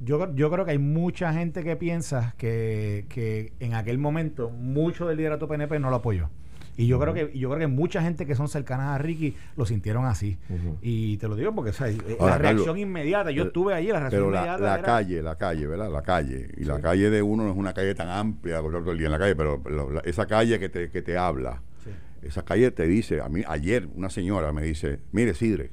[0.00, 5.06] Yo, yo creo que hay mucha gente que piensa que, que en aquel momento mucho
[5.06, 6.30] del liderato PNP no lo apoyó.
[6.76, 9.36] Y yo creo que y yo creo que mucha gente que son cercanas a Ricky
[9.56, 10.36] lo sintieron así.
[10.82, 13.46] Y te lo digo porque o sea, eh, Ahora, la reacción Carlos, inmediata, yo pero-
[13.46, 15.92] estuve allí, la reacción Pero la, inmediata la era- calle, la calle, ¿verdad?
[15.92, 16.48] La calle.
[16.56, 19.06] Y la calle de uno no es una calle tan amplia, por todo el día
[19.06, 21.90] en la calle, pero la- esa calle que te, que te habla, Sí.
[22.26, 25.70] esa calle te dice, a mí ayer una señora me dice, mire Sidre,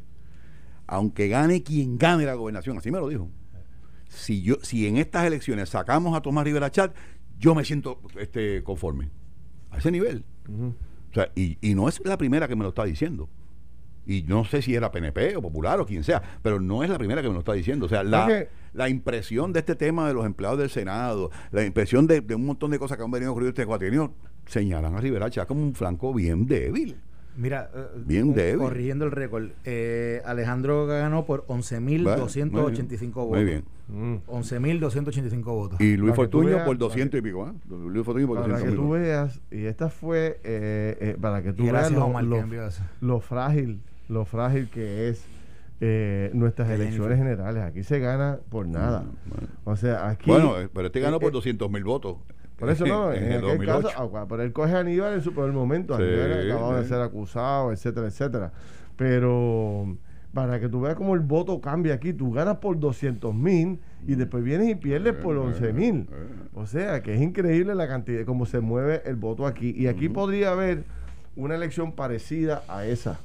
[0.91, 3.29] aunque gane quien gane la gobernación, así me lo dijo,
[4.09, 6.93] si yo, si en estas elecciones sacamos a Tomás Rivera Chat,
[7.39, 9.09] yo me siento este conforme.
[9.69, 10.25] A ese nivel.
[10.49, 13.29] O sea, y, y no es la primera que me lo está diciendo.
[14.05, 16.97] Y no sé si era PNP o Popular o quien sea, pero no es la
[16.97, 17.85] primera que me lo está diciendo.
[17.85, 22.05] O sea, la, la impresión de este tema de los empleados del Senado, la impresión
[22.05, 24.13] de, de un montón de cosas que han venido ocurriendo este cuatrienio,
[24.45, 26.97] señalan a Rivera Chá como un flanco bien débil.
[27.37, 28.57] Mira, eh, Bien un- débil.
[28.59, 33.37] corrigiendo el récord, eh, Alejandro ganó por 11.285 votos.
[33.37, 33.63] Muy bien.
[33.87, 34.15] Mm.
[34.27, 35.81] 11.285 votos.
[35.81, 37.47] Y Luis Fortuño por para 200 y pico.
[37.47, 37.53] ¿eh?
[37.69, 39.01] Luis Fortuño por Para 200 que tú votos.
[39.01, 42.23] veas, y esta fue, eh, eh, para que tú gracias, veas lo, Omar,
[43.21, 45.25] frágil, lo frágil que es
[45.83, 47.63] eh, nuestras elecciones generales.
[47.63, 49.03] Aquí se gana por nada.
[49.25, 49.47] Bueno.
[49.63, 50.29] O sea, aquí...
[50.29, 52.17] Bueno, eh, pero este ganó eh, por eh, 200 mil votos.
[52.61, 53.87] Por eso no, en, en, el aquel 2008.
[53.87, 55.97] caso, ah, pero él coge a Aníbal en su peor momento.
[55.97, 58.53] Sí, Aníbal acababa de ser acusado, etcétera, etcétera.
[58.95, 59.97] Pero
[60.33, 64.15] para que tú veas cómo el voto cambia aquí, tú ganas por 200 mil y
[64.15, 66.07] después vienes y pierdes por 11 mil.
[66.53, 69.73] O sea, que es increíble la cantidad, cómo se mueve el voto aquí.
[69.75, 70.83] Y aquí podría haber
[71.35, 73.19] una elección parecida a esa,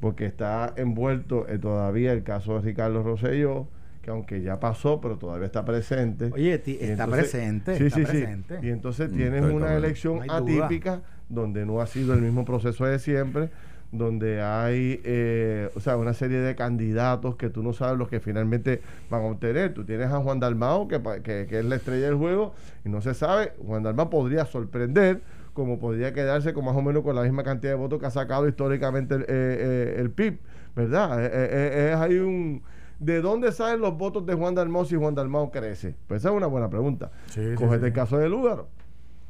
[0.00, 3.66] porque está envuelto eh, todavía el caso de Ricardo Rosselló,
[4.08, 6.30] que aunque ya pasó, pero todavía está presente.
[6.32, 8.10] Oye, está entonces- presente, Sí, está sí, sí.
[8.10, 8.58] presente.
[8.62, 10.64] Y entonces Mm, tienes una elección No hay duda.
[10.64, 13.50] atípica donde no ha sido el mismo proceso de siempre,
[13.92, 18.18] donde hay, eh, o sea, una serie de candidatos que tú no sabes los que
[18.20, 19.74] finalmente van a obtener.
[19.74, 22.54] Tú tienes a Juan Dalmao, que, pa- que, que es la estrella del juego,
[22.86, 23.52] y no se sabe.
[23.66, 25.20] Juan Dalmao podría sorprender,
[25.52, 28.10] como podría quedarse con más o menos con la misma cantidad de votos que ha
[28.10, 30.38] sacado históricamente el, eh, PIB,
[30.74, 31.22] ¿verdad?
[31.26, 32.62] es hay un...
[32.98, 35.94] ¿De dónde salen los votos de Juan Dalmau si Juan Dalmau crece?
[36.06, 37.12] Pues esa es una buena pregunta.
[37.26, 38.68] Sí, el caso de Lúgaro.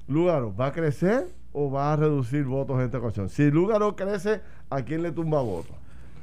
[0.06, 3.28] Lúgaro, ¿va a crecer o va a reducir votos en esta ocasión?
[3.28, 5.76] Si Lúgaro crece, ¿a quién le tumba votos?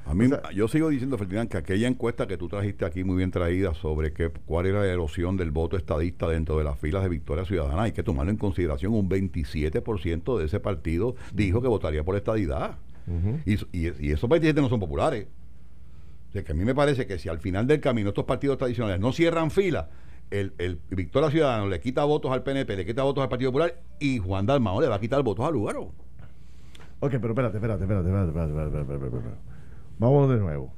[0.08, 3.32] A mí, yo sigo diciendo, Ferdinand, que aquella encuesta que tú trajiste aquí muy bien
[3.32, 7.10] traída sobre que, cuál era la erosión del voto estadista dentro de las filas de
[7.10, 8.94] Victoria Ciudadana, hay que tomarlo en consideración.
[8.94, 12.78] Un 27% de ese partido dijo que votaría por estadidad.
[13.46, 15.28] y, y, esos 27 no son populares.
[16.39, 19.00] O que a mí me parece que si al final del camino estos partidos tradicionales
[19.00, 19.88] no cierran filas,
[20.32, 23.76] el, el Victoria Ciudadana le quita votos al PNP, le quita votos al Partido Popular
[24.00, 25.78] y Juan Dalmao le va a quitar votos al lugar.
[25.78, 25.91] Ok,
[27.00, 29.38] pero espérate, espérate, espérate, espérate, espérate, espérate, espérate,
[30.00, 30.74] Vamos de nuevo.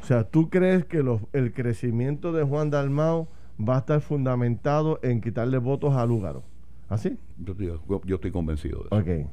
[0.00, 3.28] O sea, ¿tú crees que el crecimiento de Juan Dalmao
[3.60, 6.42] va a estar fundamentado en quitarle votos a Lugaro?
[6.88, 7.16] ¿Así?
[7.38, 7.54] Yo,
[8.14, 8.96] estoy convencido de eso.
[8.96, 9.30] Ok.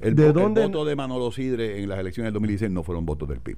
[0.00, 0.62] El, ¿De dónde?
[0.62, 3.56] el voto de Manolo Sidre en las elecciones del 2016 no fueron votos del PIB.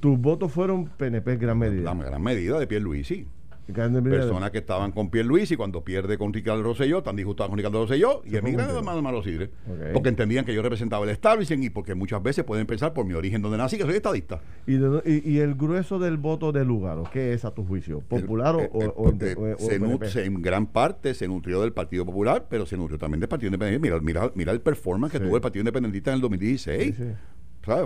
[0.00, 1.94] Tus votos fueron PNP en gran medida.
[1.94, 3.26] La gran medida de Pierluisi.
[3.68, 8.22] Personas que estaban con Pierluisi cuando pierde con Ricardo Rosselló, están disgustados con Ricardo Rosselló
[8.24, 9.50] y emigran de Malos Malos Sidre.
[9.92, 13.12] Porque entendían que yo representaba el establishment y porque muchas veces pueden pensar por mi
[13.12, 14.40] origen donde nací que soy estadista.
[14.66, 18.00] ¿Y, y, el grueso del voto de Lugaro, qué es a tu juicio?
[18.00, 19.12] ¿Popular o,
[19.58, 23.48] se, En gran parte se nutrió del Partido Popular, pero se nutrió también del Partido
[23.48, 23.86] Independiente.
[23.86, 26.96] Mira, mira, mira el performance que tuvo el Partido Independentista en el 2016.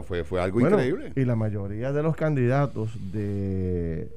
[0.03, 1.13] Fue, fue algo increíble.
[1.17, 4.09] Y la mayoría de los candidatos de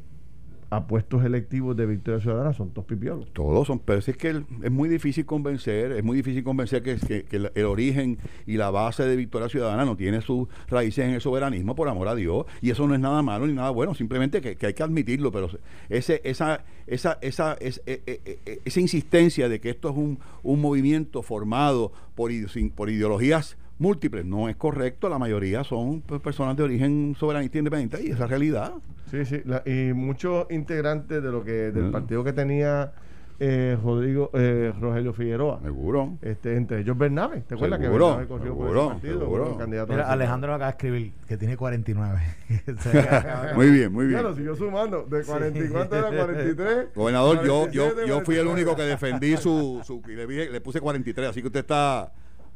[0.69, 3.31] a puestos electivos de Victoria Ciudadana son todos pipiolos.
[3.33, 7.35] Todos son, pero es que es muy difícil convencer, es muy difícil convencer que, que,
[7.35, 11.75] el, origen y la base de Victoria Ciudadana no tiene sus raíces en el soberanismo,
[11.75, 14.65] por amor a Dios, y eso no es nada malo ni nada bueno, simplemente que,
[14.65, 15.49] hay que admitirlo, pero
[15.89, 20.19] ese, esa, esa, esa, es, e, e, e, esa insistencia de que esto es un,
[20.43, 22.31] un movimiento formado por,
[22.75, 24.25] por ideologías múltiples.
[24.25, 28.73] No es correcto, la mayoría son pues, personas de origen soberanista independiente y esa realidad.
[29.11, 32.91] Sí, sí, y muchos integrantes de lo que del partido que tenía
[33.39, 35.59] eh, Rodrigo eh, Rogelio Figueroa.
[35.61, 36.17] Seguro.
[36.21, 37.41] Este, entre ellos Bernabe.
[37.41, 39.19] ¿Te acuerdas que Bernabe corrió por ese partido?
[39.19, 39.57] Seguro.
[39.57, 42.21] Candidato Mira, Alejandro acaba de escribir que tiene 49.
[43.55, 44.19] muy bien, muy bien.
[44.19, 45.03] Claro, siguió sumando.
[45.03, 46.87] De 44 a 43.
[46.95, 49.81] Gobernador, yo, yo, yo fui el único que defendí su.
[49.83, 52.11] su y le, le puse 43, así que usted está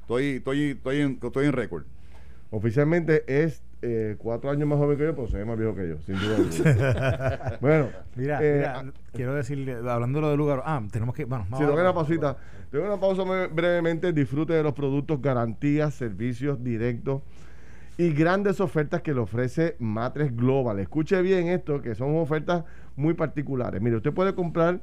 [0.10, 1.84] Estoy, estoy, estoy en, estoy en récord.
[2.50, 5.88] Oficialmente es eh, cuatro años más joven que yo, pero se ve más viejo que
[5.88, 7.58] yo, sin duda.
[7.62, 11.26] bueno, mira, eh, mira ah, quiero decirle, hablando de lo del lugar, ah, tenemos que,
[11.26, 12.38] bueno, si una pausita,
[12.72, 17.22] tengo una pausa brevemente, disfrute de los productos, garantías, servicios directos
[17.96, 20.80] y grandes ofertas que le ofrece Matres Global.
[20.80, 22.64] Escuche bien esto, que son ofertas
[22.96, 23.80] muy particulares.
[23.80, 24.80] Mire, usted puede comprar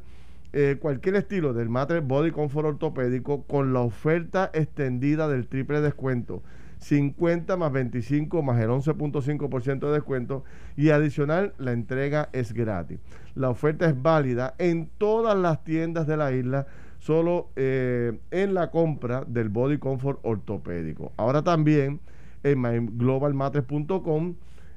[0.53, 6.43] eh, cualquier estilo del Matres Body Comfort ortopédico con la oferta extendida del triple descuento.
[6.79, 10.45] 50 más 25 más el 11.5% de descuento
[10.77, 12.99] y adicional la entrega es gratis.
[13.35, 16.67] La oferta es válida en todas las tiendas de la isla,
[16.99, 21.13] solo eh, en la compra del Body Comfort ortopédico.
[21.17, 22.01] Ahora también
[22.43, 24.35] en globalmatres.com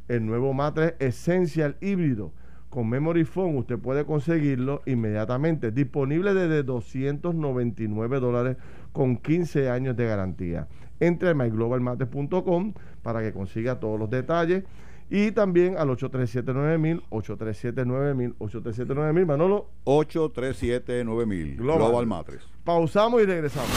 [0.08, 2.32] el nuevo matres Essential híbrido
[2.70, 5.72] con Memory Phone usted puede conseguirlo inmediatamente.
[5.72, 8.58] Disponible desde 299 dólares
[8.92, 10.68] con 15 años de garantía.
[11.00, 14.64] Entre a myglobalmates.com para que consiga todos los detalles.
[15.12, 19.70] Y también al 837-9000, 837-9000, 837-9000, Manolo.
[19.86, 22.48] 837-9000, Global, Global Matres.
[22.64, 23.70] Pausamos y regresamos.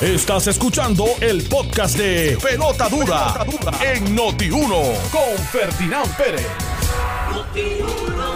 [0.00, 3.44] Estás escuchando el podcast de Pelota Dura,
[3.84, 6.46] en Noti1 con Ferdinand Pérez.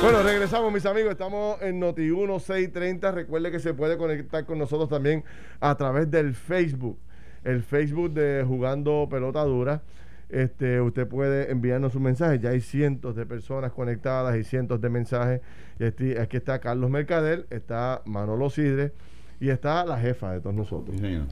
[0.02, 3.12] Bueno, regresamos mis amigos, estamos en Noti1 630.
[3.12, 5.24] Recuerde que se puede conectar con nosotros también
[5.58, 6.98] a través del Facebook,
[7.42, 9.80] el Facebook de Jugando Pelota Dura.
[10.28, 12.38] Este, usted puede enviarnos un mensaje.
[12.40, 15.40] Ya hay cientos de personas conectadas y cientos de mensajes.
[15.78, 18.92] Y aquí está Carlos Mercader, está Manolo Sidre
[19.40, 20.96] y está la jefa de todos nosotros.
[21.02, 21.22] Eh,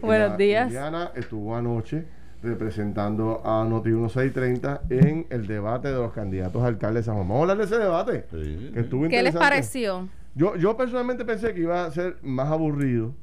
[0.02, 0.70] Buenos días.
[0.70, 2.06] Diana estuvo anoche
[2.42, 7.28] representando a Noti 1630 en el debate de los candidatos a alcaldes de San Juan.
[7.28, 8.24] Vamos a hablar de ese debate.
[9.10, 10.08] ¿Qué les pareció?
[10.34, 13.14] Yo, yo personalmente pensé que iba a ser más aburrido.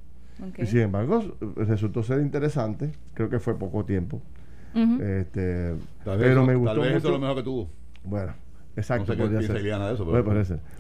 [0.56, 1.24] Y sin embargo,
[1.56, 2.92] resultó ser interesante.
[3.16, 4.22] Creo que fue poco tiempo.
[4.76, 5.74] este,
[6.06, 6.76] pero me gustó.
[6.76, 7.70] Tal vez eso es lo mejor que tuvo.
[8.04, 8.34] Bueno,
[8.78, 9.64] Exacto, no sé ser.
[9.64, 10.06] De eso,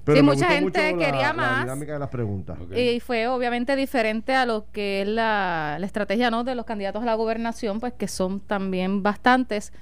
[0.05, 1.57] pero, sí, mucha gente quería más.
[1.57, 2.57] La dinámica de las preguntas.
[2.75, 6.43] Y fue obviamente diferente a lo que es la, la estrategia ¿no?
[6.43, 9.73] de los candidatos a la gobernación, pues que son también bastantes,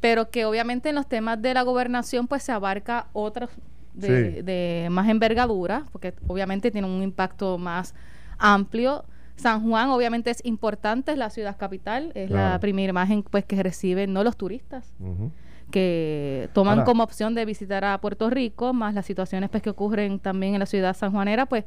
[0.00, 3.48] pero que obviamente en los temas de la gobernación pues se abarca otros
[3.94, 7.94] de, de más envergadura, porque obviamente tiene un impacto más
[8.36, 9.06] amplio.
[9.36, 13.62] San Juan obviamente es importante, es la ciudad capital, es la primera imagen pues que
[13.62, 15.32] reciben no los turistas, Ujú.
[15.72, 19.70] Que toman Ahora- como opción de visitar a Puerto Rico, más las situaciones pues que
[19.70, 21.64] ocurren también en la ciudad sanjuanera, pues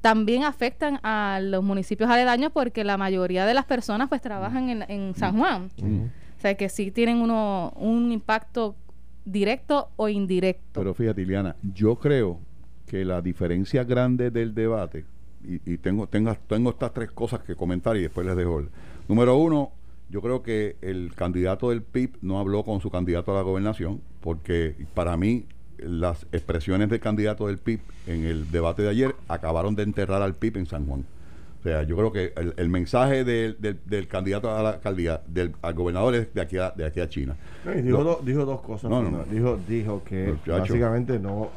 [0.00, 4.84] también afectan a los municipios aledaños porque la mayoría de las personas pues trabajan en,
[4.88, 5.68] en San Juan.
[5.76, 6.08] Ujú.
[6.38, 8.74] O sea que sí tienen uno un impacto
[9.24, 10.62] directo o indirecto.
[10.80, 12.38] Pero fíjate, Iliana, yo creo
[12.86, 15.04] que la diferencia grande del debate,
[15.44, 18.62] y, y tengo, tengo, tengo estas tres cosas que comentar y después les dejo.
[19.08, 19.70] Número uno,
[20.12, 24.00] yo creo que el candidato del PIB no habló con su candidato a la gobernación,
[24.20, 25.46] porque para mí
[25.78, 30.34] las expresiones del candidato del PIB en el debate de ayer acabaron de enterrar al
[30.34, 31.04] PIB en San Juan.
[31.60, 35.22] O sea, yo creo que el, el mensaje del, del- del candidato a la alcaldía,
[35.26, 37.36] del al gobernador es de aquí a, de aquí a China.
[37.64, 38.90] No, dijo, Lo- do- dijo dos cosas.
[38.90, 39.24] No, no.
[39.24, 40.58] Dijo, dijo que Muchacho.
[40.60, 41.50] básicamente no,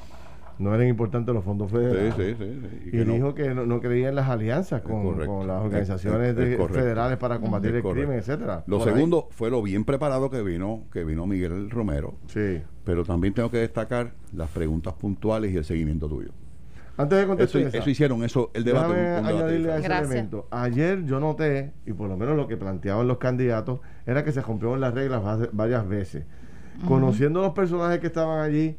[0.60, 2.13] no eran importantes los fondos federales.
[2.15, 2.88] sí, sí, sí.
[2.88, 3.13] Y, que no.
[3.13, 7.18] dijo que no, no creía en las alianzas con, las Es- organizaciones es- es federales
[7.18, 8.02] para combatir Es el correcto.
[8.08, 8.63] crimen, etcétera.
[8.68, 8.94] Lo Por ahí.
[8.94, 12.62] segundo fue lo bien preparado que vino, que vino Miguel Romero, Sí.
[12.84, 16.30] pero también tengo que destacar las preguntas puntuales y el seguimiento tuyo.
[16.98, 18.94] Antes de contestar eso hicieron eso, el debate.
[18.94, 20.48] déjame un- un debate añadirle a ese elemento.
[20.50, 24.41] Ayer yo noté, y por lo menos lo que planteaban los candidatos, era que se
[24.41, 26.24] rompieron las reglas va- varias veces.
[26.88, 28.76] Conociendo los personajes que estaban allí,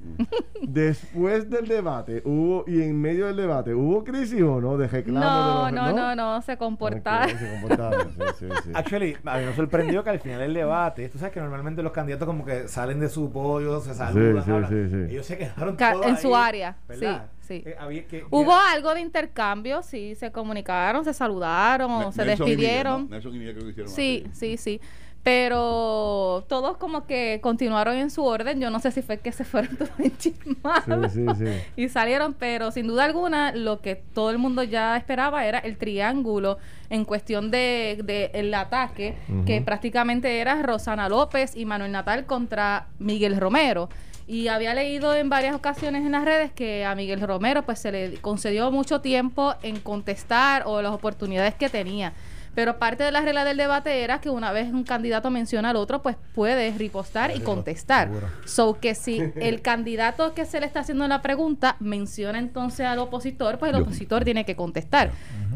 [0.63, 4.77] después del debate, hubo, y en medio del debate, ¿hubo crisis o no?
[4.77, 7.39] De reclamo no, de los, no, no, no, se comportaron.
[7.39, 8.71] Se comportaron, sí, sí, sí.
[8.75, 11.93] Actually, a mí me sorprendió que al final del debate, tú sabes que normalmente los
[11.93, 14.71] candidatos como que salen de su pollo, se saludan, sí, hablan.
[14.71, 15.13] sí, sí.
[15.15, 17.27] ellos se quedaron Ca- todos en su área, ¿verdad?
[17.41, 17.63] sí, sí.
[17.63, 22.51] Que había que- Hubo algo de intercambio, sí, se comunicaron, se saludaron, se Nelson y
[22.51, 23.03] Miguel, despidieron.
[23.05, 23.09] ¿no?
[23.11, 24.81] Nelson y Miguel creo que hicieron Sí, sí, sí.
[25.27, 28.61] Pero todos como que continuaron en su orden.
[28.61, 31.53] Yo no sé si fue que se fueron todos enchismados Sí, sí, sí.
[31.77, 35.79] y salieron, pero sin duda alguna lo que todo el mundo ya esperaba era el
[35.79, 36.59] triángulo
[36.91, 42.87] en cuestión de, de el ataque, que prácticamente era Rosana López y Manuel Natal contra
[43.01, 43.89] Miguel Romero.
[44.29, 47.91] Y había leído en varias ocasiones en las redes que a Miguel Romero pues se
[47.91, 52.12] le concedió mucho tiempo en contestar o las oportunidades que tenía.
[52.57, 55.77] Pero parte de la regla del debate era que una vez un candidato menciona al
[55.77, 58.09] otro, pues puede ripostar y contestar.
[58.47, 62.99] So que si el candidato que se le está haciendo la pregunta menciona entonces al
[62.99, 65.11] opositor, pues el Yo- opositor tiene que contestar.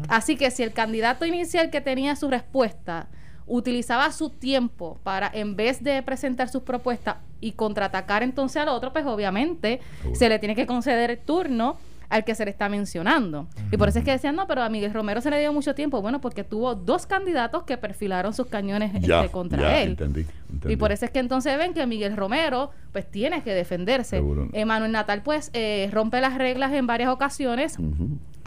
[0.09, 3.07] Así que si el candidato inicial que tenía su respuesta
[3.47, 8.93] utilizaba su tiempo para, en vez de presentar sus propuestas y contraatacar entonces al otro,
[8.93, 9.79] pues obviamente
[10.13, 11.77] se le tiene que conceder el turno
[12.11, 13.47] al que se le está mencionando.
[13.71, 15.73] Y por eso es que decían, no, pero a Miguel Romero se le dio mucho
[15.73, 16.01] tiempo.
[16.01, 19.91] Bueno, porque tuvo dos candidatos que perfilaron sus cañones Ya, este, contra ya, él.
[19.91, 20.73] entendí, entendí.
[20.73, 24.21] Y por eso es que entonces ven que Miguel Romero pues tiene que defenderse.
[24.53, 27.77] Emanuel Natal pues eh, rompe las reglas en varias ocasiones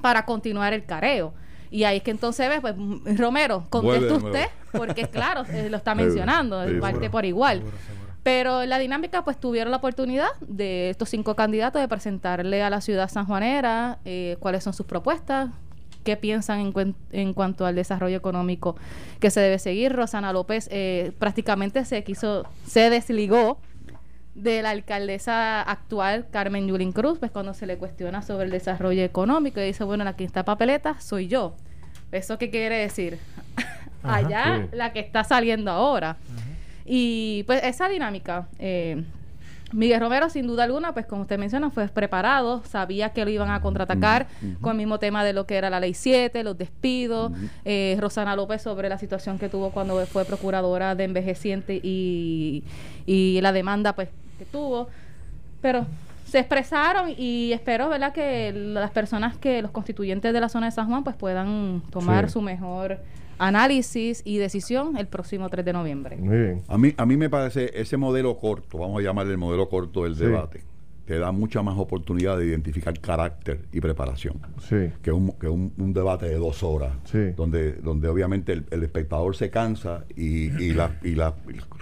[0.02, 1.32] para continuar el careo.
[1.70, 2.74] Y ahí es que entonces ves, pues
[3.18, 4.16] Romero, nuevo.
[4.16, 7.10] usted, porque claro, eh, lo está mencionando, sí, parte seguro.
[7.10, 7.58] por igual.
[7.58, 8.03] Seguro, seguro.
[8.24, 12.70] Pero en la dinámica, pues tuvieron la oportunidad de estos cinco candidatos de presentarle a
[12.70, 15.50] la ciudad sanjuanera eh, cuáles son sus propuestas,
[16.04, 18.76] qué piensan en, cuen- en cuanto al desarrollo económico
[19.20, 19.92] que se debe seguir.
[19.92, 23.58] Rosana López eh, prácticamente se quiso, se desligó
[24.34, 29.02] de la alcaldesa actual, Carmen Yulín Cruz, pues cuando se le cuestiona sobre el desarrollo
[29.04, 31.54] económico, y dice, bueno, la que está papeleta soy yo.
[32.10, 33.18] ¿Eso qué quiere decir?
[34.02, 34.76] Ajá, Allá, sí.
[34.76, 36.16] la que está saliendo ahora.
[36.84, 39.02] Y pues esa dinámica, eh,
[39.72, 43.50] Miguel Romero, sin duda alguna, pues como usted menciona, fue preparado, sabía que lo iban
[43.50, 44.28] a contraatacar
[44.60, 47.32] con el mismo tema de lo que era la ley 7, los despidos,
[47.64, 52.62] eh, Rosana López sobre la situación que tuvo cuando fue procuradora de envejeciente y,
[53.06, 54.88] y la demanda pues que tuvo.
[55.60, 55.86] Pero
[56.26, 60.72] se expresaron y espero, ¿verdad?, que las personas que, los constituyentes de la zona de
[60.72, 62.34] San Juan, pues puedan tomar Sí.
[62.34, 62.98] su mejor
[63.38, 66.16] análisis y decisión el próximo 3 de noviembre.
[66.16, 66.62] Muy bien.
[66.68, 70.04] A mí, a mí me parece ese modelo corto, vamos a llamarle el modelo corto
[70.04, 70.24] del Sí.
[70.24, 70.62] debate,
[71.04, 74.40] te da mucha más oportunidad de identificar carácter y preparación.
[74.68, 74.90] Sí.
[75.02, 77.32] que un, que un, un debate de dos horas, Sí.
[77.36, 81.34] donde, donde obviamente el, el espectador se cansa y, y, la- y las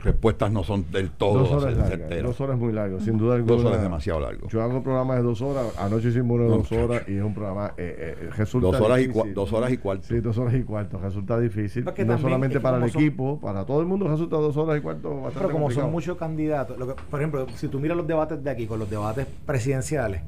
[0.03, 1.89] respuestas no son del todo Dos horas largas.
[1.89, 2.25] certeras.
[2.25, 3.53] Dos horas muy largas, sin duda alguna.
[3.55, 4.49] Dos horas es demasiado largo.
[4.49, 5.67] Yo hago un programa de dos horas.
[5.79, 7.73] Anoche hicimos uno de dos horas y es un programa.
[7.77, 9.23] Eh, eh, resulta Dos horas, y difícil.
[9.23, 10.07] cua- dos horas y cuarto.
[10.09, 10.99] Sí, dos horas y cuarto.
[10.99, 11.85] Resulta difícil.
[11.85, 14.79] Porque no también solamente para el son- equipo, para todo el mundo resulta dos horas
[14.79, 15.87] y cuarto bastante Pero como complicado.
[15.87, 18.79] son muchos candidatos, lo que- por ejemplo, si tú miras los debates de aquí con
[18.79, 20.23] los debates presidenciales,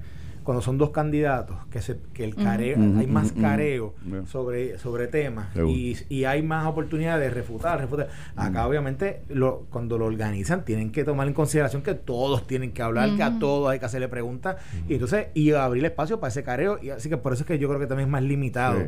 [0.45, 3.95] cuando son dos candidatos, que, se, que el careo, hay más careo
[4.27, 8.11] sobre, sobre temas y, y, hay más oportunidad de refutar, refutar.
[8.37, 12.83] Acá obviamente lo, cuando lo organizan tienen que tomar en consideración que todos tienen que
[12.83, 16.45] hablar, que a todos hay que hacerle preguntas y entonces y abrir espacio para ese
[16.45, 16.79] careo.
[16.83, 18.83] Y así que por eso es que yo creo que también es más limitado.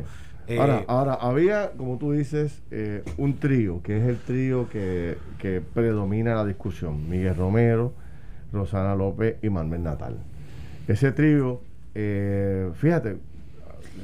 [0.47, 5.17] Eh, ahora, ahora, había, como tú dices, eh, un trío, que es el trío que,
[5.39, 7.09] que predomina la discusión.
[7.09, 7.93] Miguel Romero,
[8.53, 10.17] Rosana López y Manuel Natal.
[10.87, 11.59] Ese trío,
[11.95, 13.17] eh, fíjate,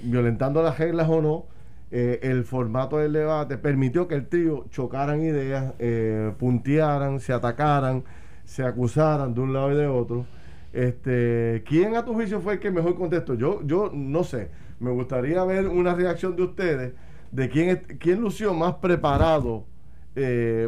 [0.04, 1.46] violentando las reglas o no,
[1.92, 8.04] eh, el formato del debate permitió que el trío chocaran ideas, eh, puntearan, se atacaran,
[8.44, 10.26] se acusaran de un lado y de otro.
[10.74, 13.36] Este, ¿Quién a tu juicio fue el que mejor contestó?
[13.36, 14.50] Yo, yo no sé.
[14.80, 16.94] Me gustaría ver una reacción de ustedes
[17.32, 19.66] de quién, quién lució más preparado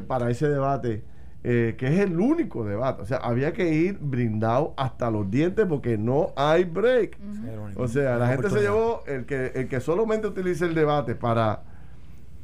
[0.08, 1.04] para ese debate
[1.47, 3.03] eh, que es el único debate.
[3.03, 7.19] O sea, había que ir brindado hasta los dientes porque no hay break.
[7.75, 11.62] O sea, la gente se llevó el que, el que solamente utiliza el debate para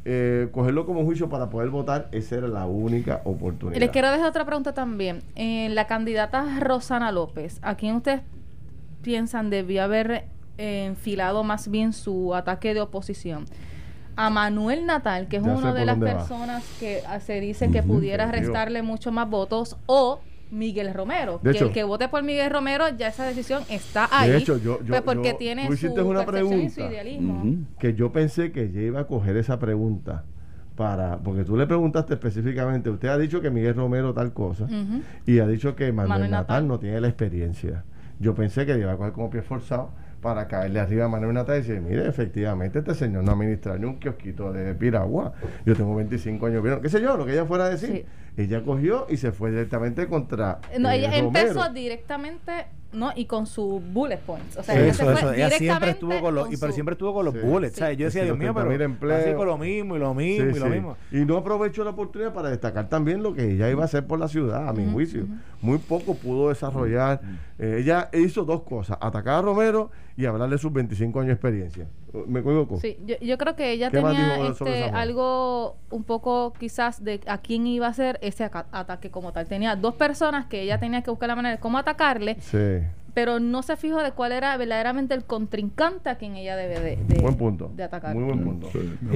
[0.06, 3.80] eh, cogerlo como juicio para poder votar, esa era la única oportunidad.
[3.80, 5.24] Les quiero dejar otra pregunta también.
[5.34, 8.22] Eh, la candidata Rosana López, ¿a quién ustedes
[9.02, 10.26] piensan debió haber
[10.60, 13.46] enfilado más bien su ataque de oposición?
[14.16, 18.32] A Manuel Natal, que es una de las personas que ah, se dice que pudiera
[18.32, 20.22] restarle mucho más votos, o
[20.52, 21.40] Miguel Romero.
[21.42, 24.30] que el que vote por Miguel Romero, ya esa decisión está ahí.
[24.30, 27.66] De hecho, yo, pues porque tiene su una pregunta, y su idealismo.
[27.80, 30.26] Que yo pensé que ella iba a coger esa pregunta
[30.76, 34.68] para, porque tú le preguntaste específicamente, usted ha dicho que Miguel Romero tal cosa
[35.26, 37.84] y ha dicho que Manuel, Natal, no tiene la experiencia.
[38.20, 41.58] Yo pensé que iba a coger como pie forzado para caerle arriba a Manuel Natal
[41.58, 45.34] y decir, mire, efectivamente este señor no administra ni un kiosquito de piragua.
[45.66, 48.06] Yo tengo 25 años, qué sé yo, lo que ella fuera a decir.
[48.38, 50.60] Ella cogió y se fue directamente contra.
[50.80, 53.12] No, ella empezó directamente ¿no?
[53.16, 54.58] Y con sus bullet points.
[54.58, 55.34] O sea, eso, eso.
[55.34, 57.78] Ella siempre estuvo con los, y pero siempre estuvo con los bullets.
[57.78, 57.98] ¿sabes?
[57.98, 60.98] Yo decía, Dios mío, pero así con lo mismo y lo mismo y lo mismo.
[61.12, 64.20] Y no aprovechó la oportunidad para destacar también lo que ella iba a hacer por
[64.20, 65.26] la ciudad, a mi juicio.
[65.62, 67.22] Muy poco pudo desarrollar.
[67.60, 71.88] Eh, ella hizo dos cosas, atacar a Romero y hablarle sus 25 años de experiencia.
[72.28, 72.80] ¿Me equivoco?
[72.80, 77.68] Sí, yo, yo creo que ella tenía este, algo un poco quizás de a quién
[77.68, 79.48] iba a ser ese ataque como tal.
[79.48, 82.38] Tenía dos personas que ella tenía que buscar la manera de cómo atacarle.
[82.40, 82.82] Sí
[83.14, 87.22] pero no se fijó de cuál era verdaderamente el contrincante a quien ella debe de,
[87.22, 87.72] buen punto.
[87.76, 88.16] de atacar.
[88.16, 88.70] Muy buen punto.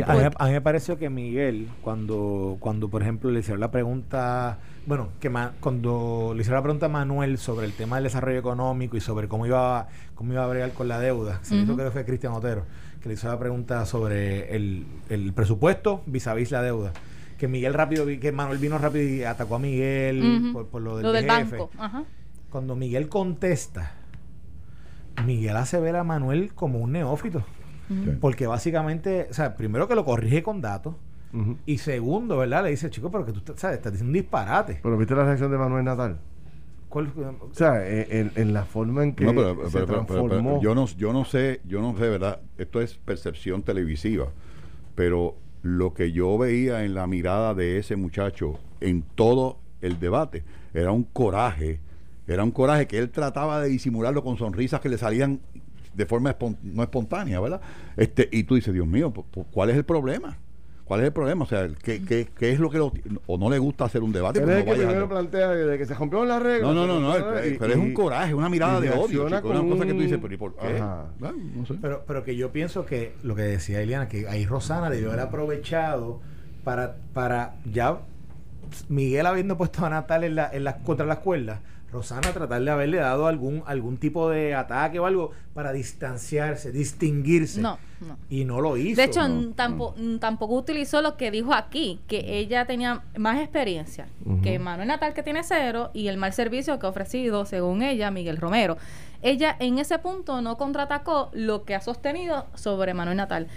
[0.06, 5.10] a, mí, me pareció que Miguel, cuando, cuando por ejemplo le hicieron la pregunta, bueno,
[5.20, 9.02] que cuando le hicieron la pregunta a Manuel sobre el tema del desarrollo económico y
[9.02, 12.34] sobre cómo iba, cómo iba a bregar con la deuda, se hizo que fue Cristian
[12.34, 12.66] Otero,
[13.02, 16.94] que le hizo la pregunta sobre el, el presupuesto vis a vis la deuda
[17.38, 21.28] que Miguel rápido, que Manuel vino rápido y atacó a Miguel por, lo del, del
[21.28, 21.70] banco.
[21.78, 22.06] Ajá
[22.56, 23.96] cuando Miguel contesta,
[25.26, 27.44] Miguel hace ver a Manuel como un neófito.
[28.22, 30.96] Porque básicamente, o sea, primero que lo corrige con datos.
[31.66, 32.64] Y segundo, ¿verdad?
[32.64, 34.80] Le dice, chico, pero que tú sabes, estás diciendo un disparate.
[34.82, 36.20] Pero viste la reacción de Manuel Natal.
[36.90, 37.12] ¿Cuál?
[37.42, 39.26] O sea, en, la forma en que
[39.70, 40.62] se transformó.
[40.62, 42.40] yo no, yo no sé, yo no sé, ¿verdad?
[42.58, 44.28] Esto es percepción televisiva,
[44.96, 50.44] pero lo que yo veía en la mirada de ese muchacho en todo el debate
[50.74, 51.80] era un coraje
[52.28, 55.42] era un coraje que él trataba de disimularlo con sonrisas que le salían
[55.94, 57.62] de forma no espontánea, ¿verdad?
[57.96, 59.14] Este, y tú dices, Dios mío,
[59.52, 60.38] ¿cuál es el problema?
[60.86, 61.44] ¿Cuál es el problema?
[61.44, 64.40] O sea, ¿qué, qué, qué es lo que o no le gusta hacer un debate?
[64.40, 66.68] Pero es que primero plantea de que se rompió la regla.
[66.68, 67.14] No, no, no, no
[67.60, 70.38] pero, es un coraje, una mirada de odio, una cosa que tú dices, pero ¿y
[70.38, 70.80] por qué?
[71.20, 71.74] No sé.
[71.82, 75.22] pero, pero que yo pienso que lo que decía Eliana, que ahí Rosana debió haber
[75.22, 76.22] aprovechado
[76.64, 78.00] para, para ya
[78.88, 81.60] Miguel habiendo puesto a Natal en la, en la, contra las cuerdas
[81.96, 87.62] Rosana tratar de haberle dado algún algún tipo de ataque o algo para distanciarse, distinguirse.
[87.62, 88.18] No, no.
[88.30, 88.98] Y no lo hizo.
[88.98, 89.22] De hecho,
[89.56, 94.08] tampoco, tampoco utilizó lo que dijo aquí, que ella tenía más experiencia
[94.44, 98.12] que Manuel Natal, que tiene cero, y el mal servicio que ha ofrecido, según ella,
[98.12, 98.78] Miguel Romero.
[99.22, 103.48] Ella en ese punto no contraatacó lo que ha sostenido sobre Manuel Natal.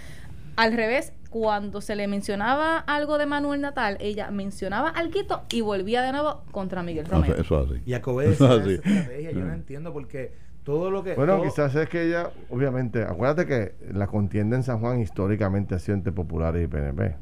[0.55, 5.19] Al revés, cuando se le mencionaba algo de Manuel Natal, ella mencionaba algo
[5.51, 7.35] y volvía de nuevo contra Miguel Romero.
[7.35, 7.81] Eso, así.
[7.85, 9.31] Y acobede esa estrategia.
[9.31, 10.31] Yo no entiendo porque
[10.63, 11.15] todo lo que.
[11.15, 15.79] Bueno, quizás es que ella, obviamente, acuérdate que la contienda en San Juan históricamente ha
[15.79, 17.15] sido entre populares y PNP.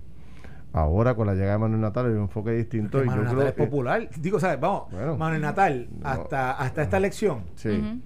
[0.73, 3.03] Ahora con la llegada de Manuel Natal hay un enfoque distinto.
[3.03, 4.09] y Manuel Natal es popular.
[4.19, 4.59] Digo, ¿sabes?
[4.59, 7.43] Vamos, Manuel Natal, hasta, hasta esta elección,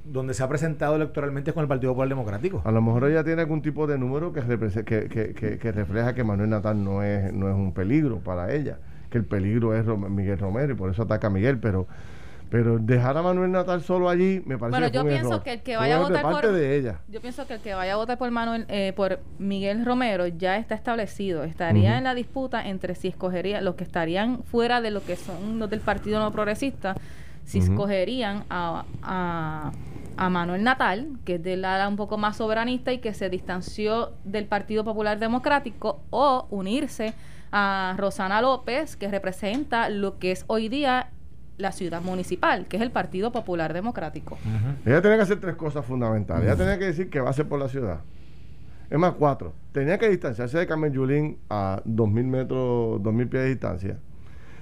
[0.05, 2.61] donde se ha presentado electoralmente con el Partido Popular Democrático.
[2.63, 4.41] A lo mejor ella tiene algún tipo de número que,
[4.85, 8.79] que, que, que, refleja que Manuel Natal no es, no es un peligro para ella,
[9.09, 11.87] que el peligro es Miguel Romero y por eso ataca a Miguel, pero
[12.51, 15.29] Pero dejar a Manuel Natal solo allí me parece Bueno, que yo fue un pienso
[15.29, 15.43] error.
[15.43, 16.99] que el que vaya a votar por- de ella.
[17.07, 20.57] Yo pienso que el que vaya a votar por Manuel, eh, por Miguel Romero ya
[20.57, 21.43] está establecido.
[21.45, 25.59] Estaría en la disputa entre si escogería los que estarían fuera de lo que son
[25.59, 26.95] los del Partido No Progresista,
[27.45, 29.71] si escogerían a, a,
[30.17, 34.11] a Manuel Natal, que es del ala un poco más soberanista y que se distanció
[34.25, 37.13] del Partido Popular Democrático, o unirse
[37.53, 41.11] a Rosana López, que representa lo que es hoy día
[41.61, 44.37] la ciudad municipal, que es el Partido Popular Democrático.
[44.85, 46.45] Ella tenía que hacer tres cosas fundamentales.
[46.45, 48.01] Ella tenía que decir que va a ser por la ciudad.
[48.89, 49.53] Es más, cuatro.
[49.71, 53.99] Tenía que distanciarse de Carmen Yulín a 2.000 metros, 2.000 pies de distancia.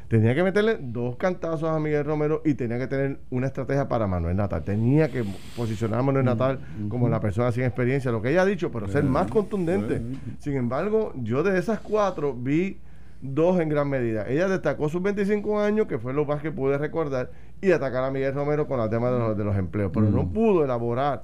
[0.09, 4.07] Tenía que meterle dos cantazos a Miguel Romero y tenía que tener una estrategia para
[4.07, 4.63] Manuel Natal.
[4.63, 5.23] Tenía que
[5.55, 8.87] posicionar a Manuel Natal como la persona sin experiencia, lo que ella ha dicho, pero
[8.87, 10.01] ser más contundente.
[10.39, 12.79] Sin embargo, yo de esas cuatro vi
[13.21, 14.27] dos en gran medida.
[14.27, 18.11] Ella destacó sus 25 años, que fue lo más que pude recordar, y atacar a
[18.11, 19.91] Miguel Romero con el tema de los, de los empleos.
[19.93, 21.23] Pero no pudo elaborar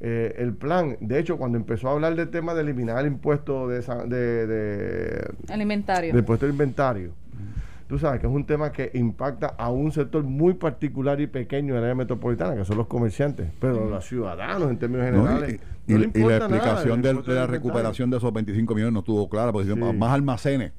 [0.00, 0.96] eh, el plan.
[1.00, 5.30] De hecho, cuando empezó a hablar del tema de eliminar el impuesto de, de, de-
[5.52, 6.12] El inventario.
[6.12, 7.10] del impuesto de inventario,
[7.88, 11.74] tú sabes que es un tema que impacta a un sector muy particular y pequeño
[11.74, 15.60] del área metropolitana, que son los comerciantes, pero los ciudadanos en términos No, generales.
[15.86, 19.00] y, no y- y importa la explicación de la recuperación de esos 25 millones no
[19.00, 19.96] estuvo clara, porque dice, Sí.
[19.98, 20.72] más almacenes.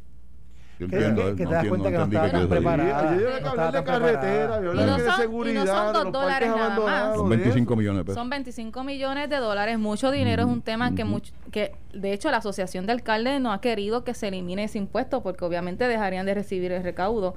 [0.78, 3.13] Yo Que- entiendo, que- que no te das entiendo, cuenta que no entendí estaban preparadas.
[3.17, 6.03] Que estaba hablar de carretera, había que Y hablar no de seguridad, son de dos
[6.03, 7.15] los dólares nada más.
[7.15, 7.78] Son de 25 eso.
[7.80, 8.15] millones de pesos.
[8.19, 12.30] Son 25 millones de dólares, mucho dinero, es un tema que, mucho, que de hecho
[12.30, 16.26] la Asociación de Alcaldes no ha querido que se elimine ese impuesto porque obviamente dejarían
[16.26, 17.36] de recibir el recaudo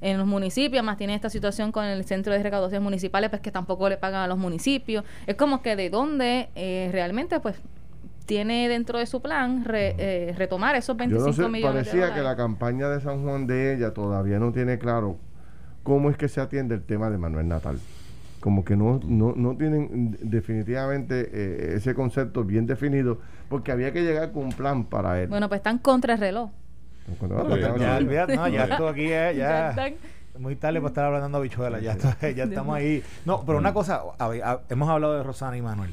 [0.00, 3.50] en los municipios, más tiene esta situación con el Centro de Recaudación Municipales, pues que
[3.50, 5.04] tampoco le pagan a los municipios.
[5.26, 7.56] Es como que de dónde eh, realmente pues
[8.28, 11.90] tiene dentro de su plan re- eh, retomar esos Yo 25 no sé, millones de
[11.90, 15.16] parecía que la campaña de San Juan de ella todavía no tiene claro
[15.82, 17.78] cómo es que se atiende el tema de Manuel Natal.
[18.40, 23.18] Como que no, no, no tienen mm, definitivamente eh, ese concepto bien definido,
[23.48, 25.28] porque había que llegar con un plan para él.
[25.28, 26.50] Bueno, pues están contra el reloj.
[27.78, 29.94] Ya, no, ya esto aquí es, Ya ya, están-
[30.38, 33.02] muy tarde para estar hablando bichuelas, ya, ya estamos ahí.
[33.24, 35.90] No, pero una cosa, a- a- hemos hablado de Rosana y Manuel,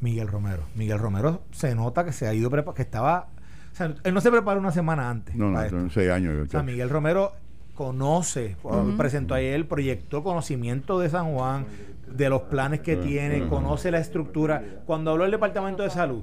[0.00, 0.62] Miguel Romero.
[0.74, 3.28] Miguel Romero se nota que se ha ido que estaba,
[3.72, 5.34] o sea, él no se preparó una semana antes.
[5.36, 5.78] No, no, para esto.
[5.78, 6.46] son seis años.
[6.46, 7.32] O sea, Miguel Romero
[7.74, 8.56] conoce,
[8.98, 11.66] presentó ayer, proyectó conocimiento de San Juan,
[12.06, 14.62] de los planes que tiene, conoce la estructura.
[14.86, 16.22] Cuando habló el Departamento de Salud,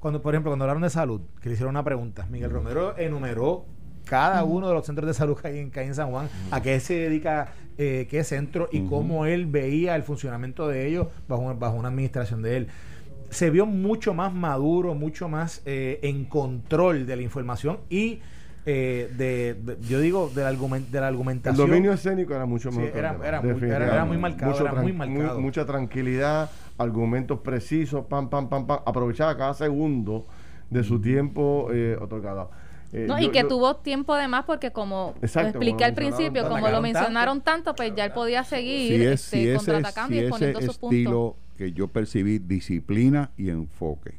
[0.00, 3.64] cuando por ejemplo, cuando hablaron de salud, que le hicieron una pregunta, Miguel Romero enumeró
[4.04, 6.28] cada uno de los centros de salud que hay en, que hay en San Juan,
[6.50, 11.08] a qué se dedica eh, qué centro y cómo él veía el funcionamiento de ellos
[11.28, 12.68] bajo, bajo una administración de él
[13.30, 18.20] se vio mucho más maduro, mucho más eh, en control de la información y
[18.70, 20.56] eh, de, de- yo digo, de la, de
[20.92, 21.56] la El argumentación.
[21.68, 23.94] dominio escénico era mucho Sí, que era- el era muy- era- definitivamente.
[23.94, 25.40] era muy marcado, Mucho era muy tran- marcado.
[25.40, 28.80] mucha tranquilidad, argumentos precisos, pam, pam, pam, pam.
[28.84, 30.26] Aprovechaba cada segundo
[30.68, 32.50] de su tiempo eh, otorgado.
[32.92, 35.72] Eh, No, yo- y que yo- tuvo tiempo de más porque como Exacto, lo expliqué
[35.76, 39.36] como al principio, como lo mencionaron tanto, pues ya él podía seguir si es, este,
[39.36, 41.47] si ese, contraatacando si y exponiendo sus estilo puntos.
[41.58, 44.14] Que yo percibí, disciplina y enfoque,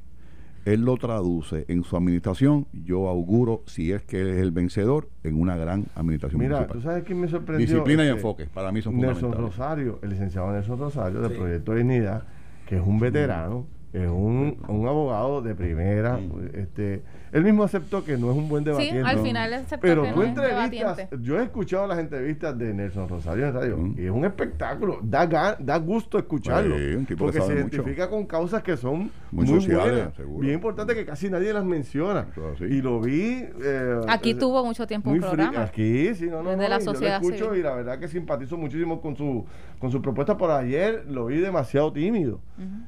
[0.66, 5.10] él lo traduce en su administración, yo auguro, si es que él es el vencedor,
[5.24, 6.78] en una gran administración Mira, municipal.
[6.78, 7.66] ¿tú sabes quién me sorprendió?
[7.66, 9.58] Disciplina y Este, enfoque, para mí son Nelson fundamentales.
[9.58, 11.38] Rosario, el licenciado Nelson Rosario del Sí.
[11.38, 12.24] Proyecto Dignidad,
[12.68, 16.20] que es un veterano, es un, un abogado de primera.
[16.54, 17.02] Este,
[17.32, 19.02] él mismo aceptó que no es un buen Sí, debatiente.
[19.10, 22.74] al final aceptó Pero que tú no es entrevistas, yo he escuchado las entrevistas de
[22.74, 23.96] Nelson Rosario en radio Mm.
[24.00, 27.76] y es un espectáculo, da, da gusto escucharlo, Sí, un tipo que porque se mucho.
[27.76, 30.40] identifica con causas que son Muy muy, sociales, buenas, seguro.
[30.40, 32.28] bien importantes que casi nadie las menciona.
[32.62, 33.46] Y lo vi...
[33.64, 35.64] eh, Aquí eh, tuvo mucho tiempo un programa.
[35.64, 37.60] Aquí, sí, no, no, Desde no, la yo lo escucho civil.
[37.60, 39.46] y la verdad que simpatizo muchísimo con su
[39.80, 42.42] con su propuesta, pero ayer lo vi demasiado tímido,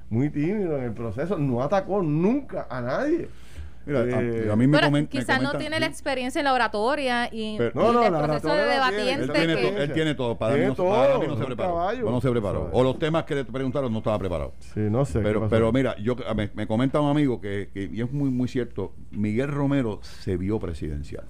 [0.10, 3.30] muy tímido en el proceso, no atacó nunca a nadie.
[3.86, 6.46] Mira, Eh, a, a mí me, Pero comen- me quizás no tiene la experiencia en
[6.46, 9.72] la oratoria y, Pero- No, y no, el la proceso de debatiente Él tiene, que...
[9.72, 10.38] to- él tiene todo.
[10.38, 11.70] Para mí, Tiene no, se- para todo, mí no se un preparó.
[11.70, 12.12] caballo.
[12.12, 12.60] No se preparó.
[12.60, 12.74] ¿Sabes?
[12.76, 14.54] O los temas que le preguntaron no estaba preparado.
[14.60, 15.20] Sí, no sé.
[15.20, 18.30] qué Pero, pero mira, yo me, me comenta un amigo que, que- y es muy
[18.30, 21.24] muy cierto, Miguel Romero se vio presidencial.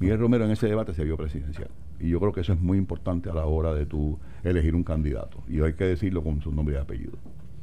[0.00, 1.68] Miguel Romero en ese debate se vio presidencial.
[1.98, 4.84] Y yo creo que eso es muy importante a la hora de tú elegir un
[4.84, 5.42] candidato.
[5.48, 7.12] Y hay que decirlo con su nombre y apellido.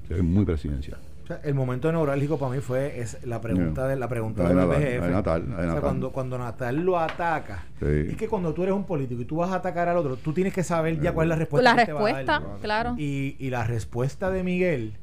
[0.07, 0.99] Se ve muy presidencial.
[1.23, 4.53] O sea, el momento neurálgico para mí fue es la pregunta de la pregunta de
[4.53, 5.81] la de Natal, O sea, Natal.
[5.81, 7.85] cuando, cuando Natal lo ataca, Sí.
[8.09, 10.33] es que cuando tú eres un político y tú vas a atacar al otro, tú
[10.33, 11.73] tienes que saber ya cuál es la respuesta.
[11.75, 12.15] La que te va a dar.
[12.15, 12.95] respuesta, claro.
[12.97, 14.93] Y, y la respuesta de Miguel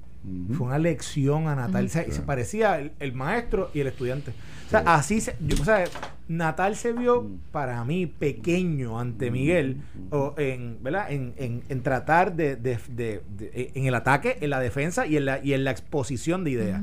[0.53, 1.89] Fue una lección a Natal.
[1.89, 4.33] se, parecía el, maestro y el estudiante.
[4.71, 5.85] O sea, así se, o sea,
[6.29, 11.11] Natal se vio para mí pequeño ante Miguel o en, ¿verdad?
[11.11, 15.45] En, en, tratar de, de, de, en el ataque, en la defensa y en la,
[15.45, 16.83] y en la exposición de ideas.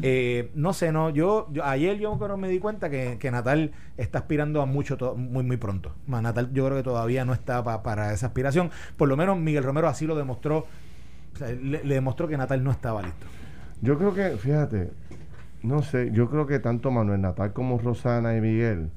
[0.00, 4.20] Eh, no sé, no, yo, yo ayer yo me di cuenta que, que, Natal está
[4.20, 5.94] aspirando a mucho muy muy pronto.
[6.06, 8.70] Más Natal yo creo que todavía no está para esa aspiración.
[8.96, 10.64] Por lo menos Miguel Romero así lo demostró.
[11.40, 13.26] le, le demostró que Natal no estaba listo.
[13.82, 14.90] Yo creo que, fíjate,
[15.66, 18.90] no sé, yo creo que tanto Manuel Natal como Rosana y Miguel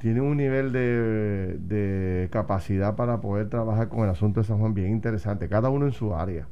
[0.00, 4.90] tienen un nivel de, capacidad para poder trabajar con el asunto de San Juan bien
[4.90, 6.46] interesante, cada uno en su área.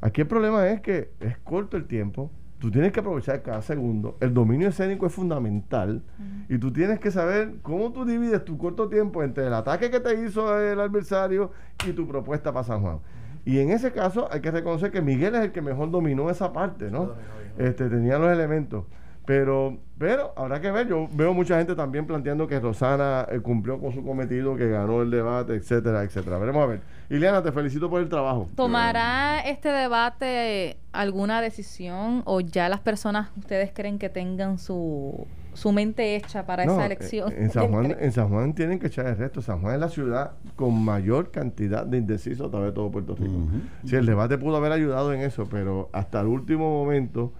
[0.00, 4.16] Aquí el problema es que es corto el tiempo, tú tienes que aprovechar cada segundo,
[4.20, 6.02] el dominio escénico es fundamental
[6.48, 10.00] y tú tienes que saber cómo tú divides tu corto tiempo entre el ataque que
[10.00, 11.50] te hizo el adversario
[11.86, 13.00] y tu propuesta para San Juan.
[13.48, 16.52] Y en ese caso hay que reconocer que Miguel es el que mejor dominó esa
[16.52, 17.14] parte, ¿no?
[17.56, 18.84] este, tenía los elementos.
[19.24, 20.86] Pero, pero habrá que ver.
[20.86, 25.00] Yo veo mucha gente también planteando que Rosana eh, cumplió con su cometido, que ganó
[25.00, 26.36] el debate, etcétera, etcétera.
[26.36, 26.80] Veremos a ver.
[27.08, 28.50] Ileana, te felicito por el trabajo.
[28.54, 35.26] ¿Tomará este debate alguna decisión o ya las personas, ustedes creen que tengan su,
[35.58, 37.32] su mente hecha para esa elección?
[37.36, 39.42] En San, Juan, en San Juan tienen que echar el resto.
[39.42, 43.16] San Juan es la ciudad con mayor cantidad de indecisos a través de todo Puerto
[43.16, 43.40] Rico.
[43.84, 47.32] Si el debate pudo haber ayudado en eso, pero hasta el último momento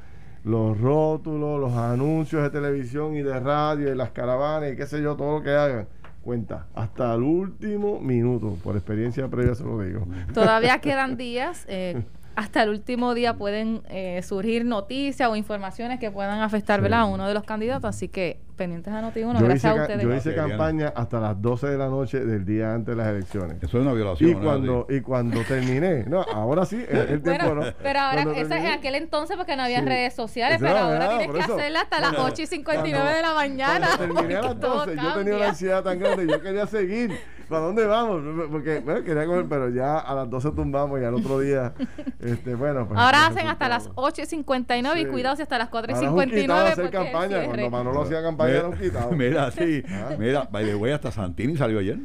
[0.45, 5.01] los rótulos, los anuncios de televisión y de radio y las caravanas y qué sé
[5.03, 5.87] yo, todo lo que hagan.
[6.23, 10.07] Cuenta, hasta el último minuto, por experiencia previa se lo digo.
[10.35, 12.03] Todavía quedan días, eh,
[12.39, 17.27] hasta el último día pueden eh, surgir noticias o informaciones que puedan afectar a uno
[17.27, 20.03] de los candidatos, así que pendientes a noti gracias a ustedes.
[20.03, 23.57] Yo hice campaña hasta las 12 de la noche del día antes de las elecciones.
[23.63, 24.31] Eso es una violación.
[24.31, 27.63] Y cuando, y cuando terminé, no, ahora sí, el, tiempo no.
[27.83, 31.53] Pero ahora, eso en aquel entonces porque no había redes sociales, pero ahora tienes que
[31.53, 33.97] hacerla hasta las 8 y 59 de la mañana.
[33.97, 37.13] terminé a las 12, yo tenía una ansiedad tan grande, yo quería seguir.
[37.49, 38.21] ¿Para dónde vamos?
[38.51, 41.73] Porque, bueno, quería comer, pero ya a las 12 tumbamos y al otro día,
[42.21, 42.87] este, bueno.
[42.87, 45.97] Pues, Ahora hacen hasta las 8 y 59 y cuidado si hasta las 4 y
[45.97, 46.69] 59.
[46.69, 47.45] hacer campaña.
[47.47, 48.48] Cuando Manolo hacía campaña
[48.81, 49.13] quitado.
[49.17, 49.83] Mira, sí.
[49.89, 50.17] ¿Ah?
[50.19, 51.99] Mira, by the way, hasta Santini salió ayer.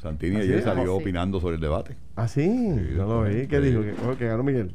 [0.00, 1.96] Santini ¿Ah, ayer salió ah, opinando sobre el debate.
[2.16, 2.48] Ah, sí.
[2.48, 3.46] no lo vi.
[3.46, 3.82] ¿Qué dijo?
[3.82, 4.74] Que, oh, que ganó Miguel.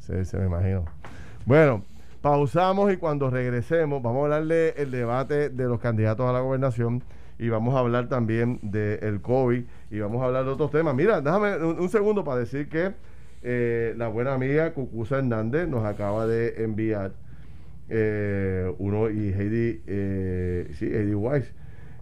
[0.00, 0.84] Sí, se me imagino.
[1.46, 1.82] Bueno,
[2.20, 7.02] pausamos y cuando regresemos vamos a hablarle el debate de los candidatos a la gobernación
[7.38, 10.94] y vamos a hablar también del COVID y vamos a hablar de otros temas.
[10.94, 12.92] Mira, déjame un, segundo para decir que
[13.42, 17.12] eh, la buena amiga Cucusa Hernández nos acaba de enviar
[17.90, 21.52] eh, uno y Heidi, eh, sí, Heidi Weiss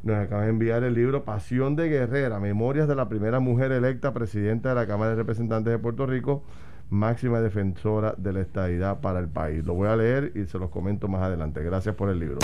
[0.02, 4.12] nos acaba de enviar el libro Pasión de Guerrera, Memorias de la primera mujer electa
[4.12, 6.44] presidenta de la Cámara de Representantes de Puerto Rico,
[6.90, 9.64] máxima defensora de la estadidad para el país.
[9.64, 11.62] Lo voy a leer y se los comento más adelante.
[11.62, 12.38] Gracias por el libro.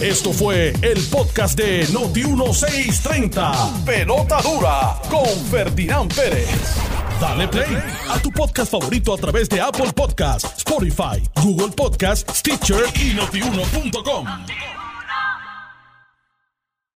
[0.00, 3.84] Esto fue el podcast de Noti1630.
[3.84, 6.76] Pelota dura con Ferdinand Pérez.
[7.18, 7.78] Dale play
[8.10, 14.26] a tu podcast favorito a través de Apple Podcasts, Spotify, Google Podcasts, Stitcher y notiuno.com.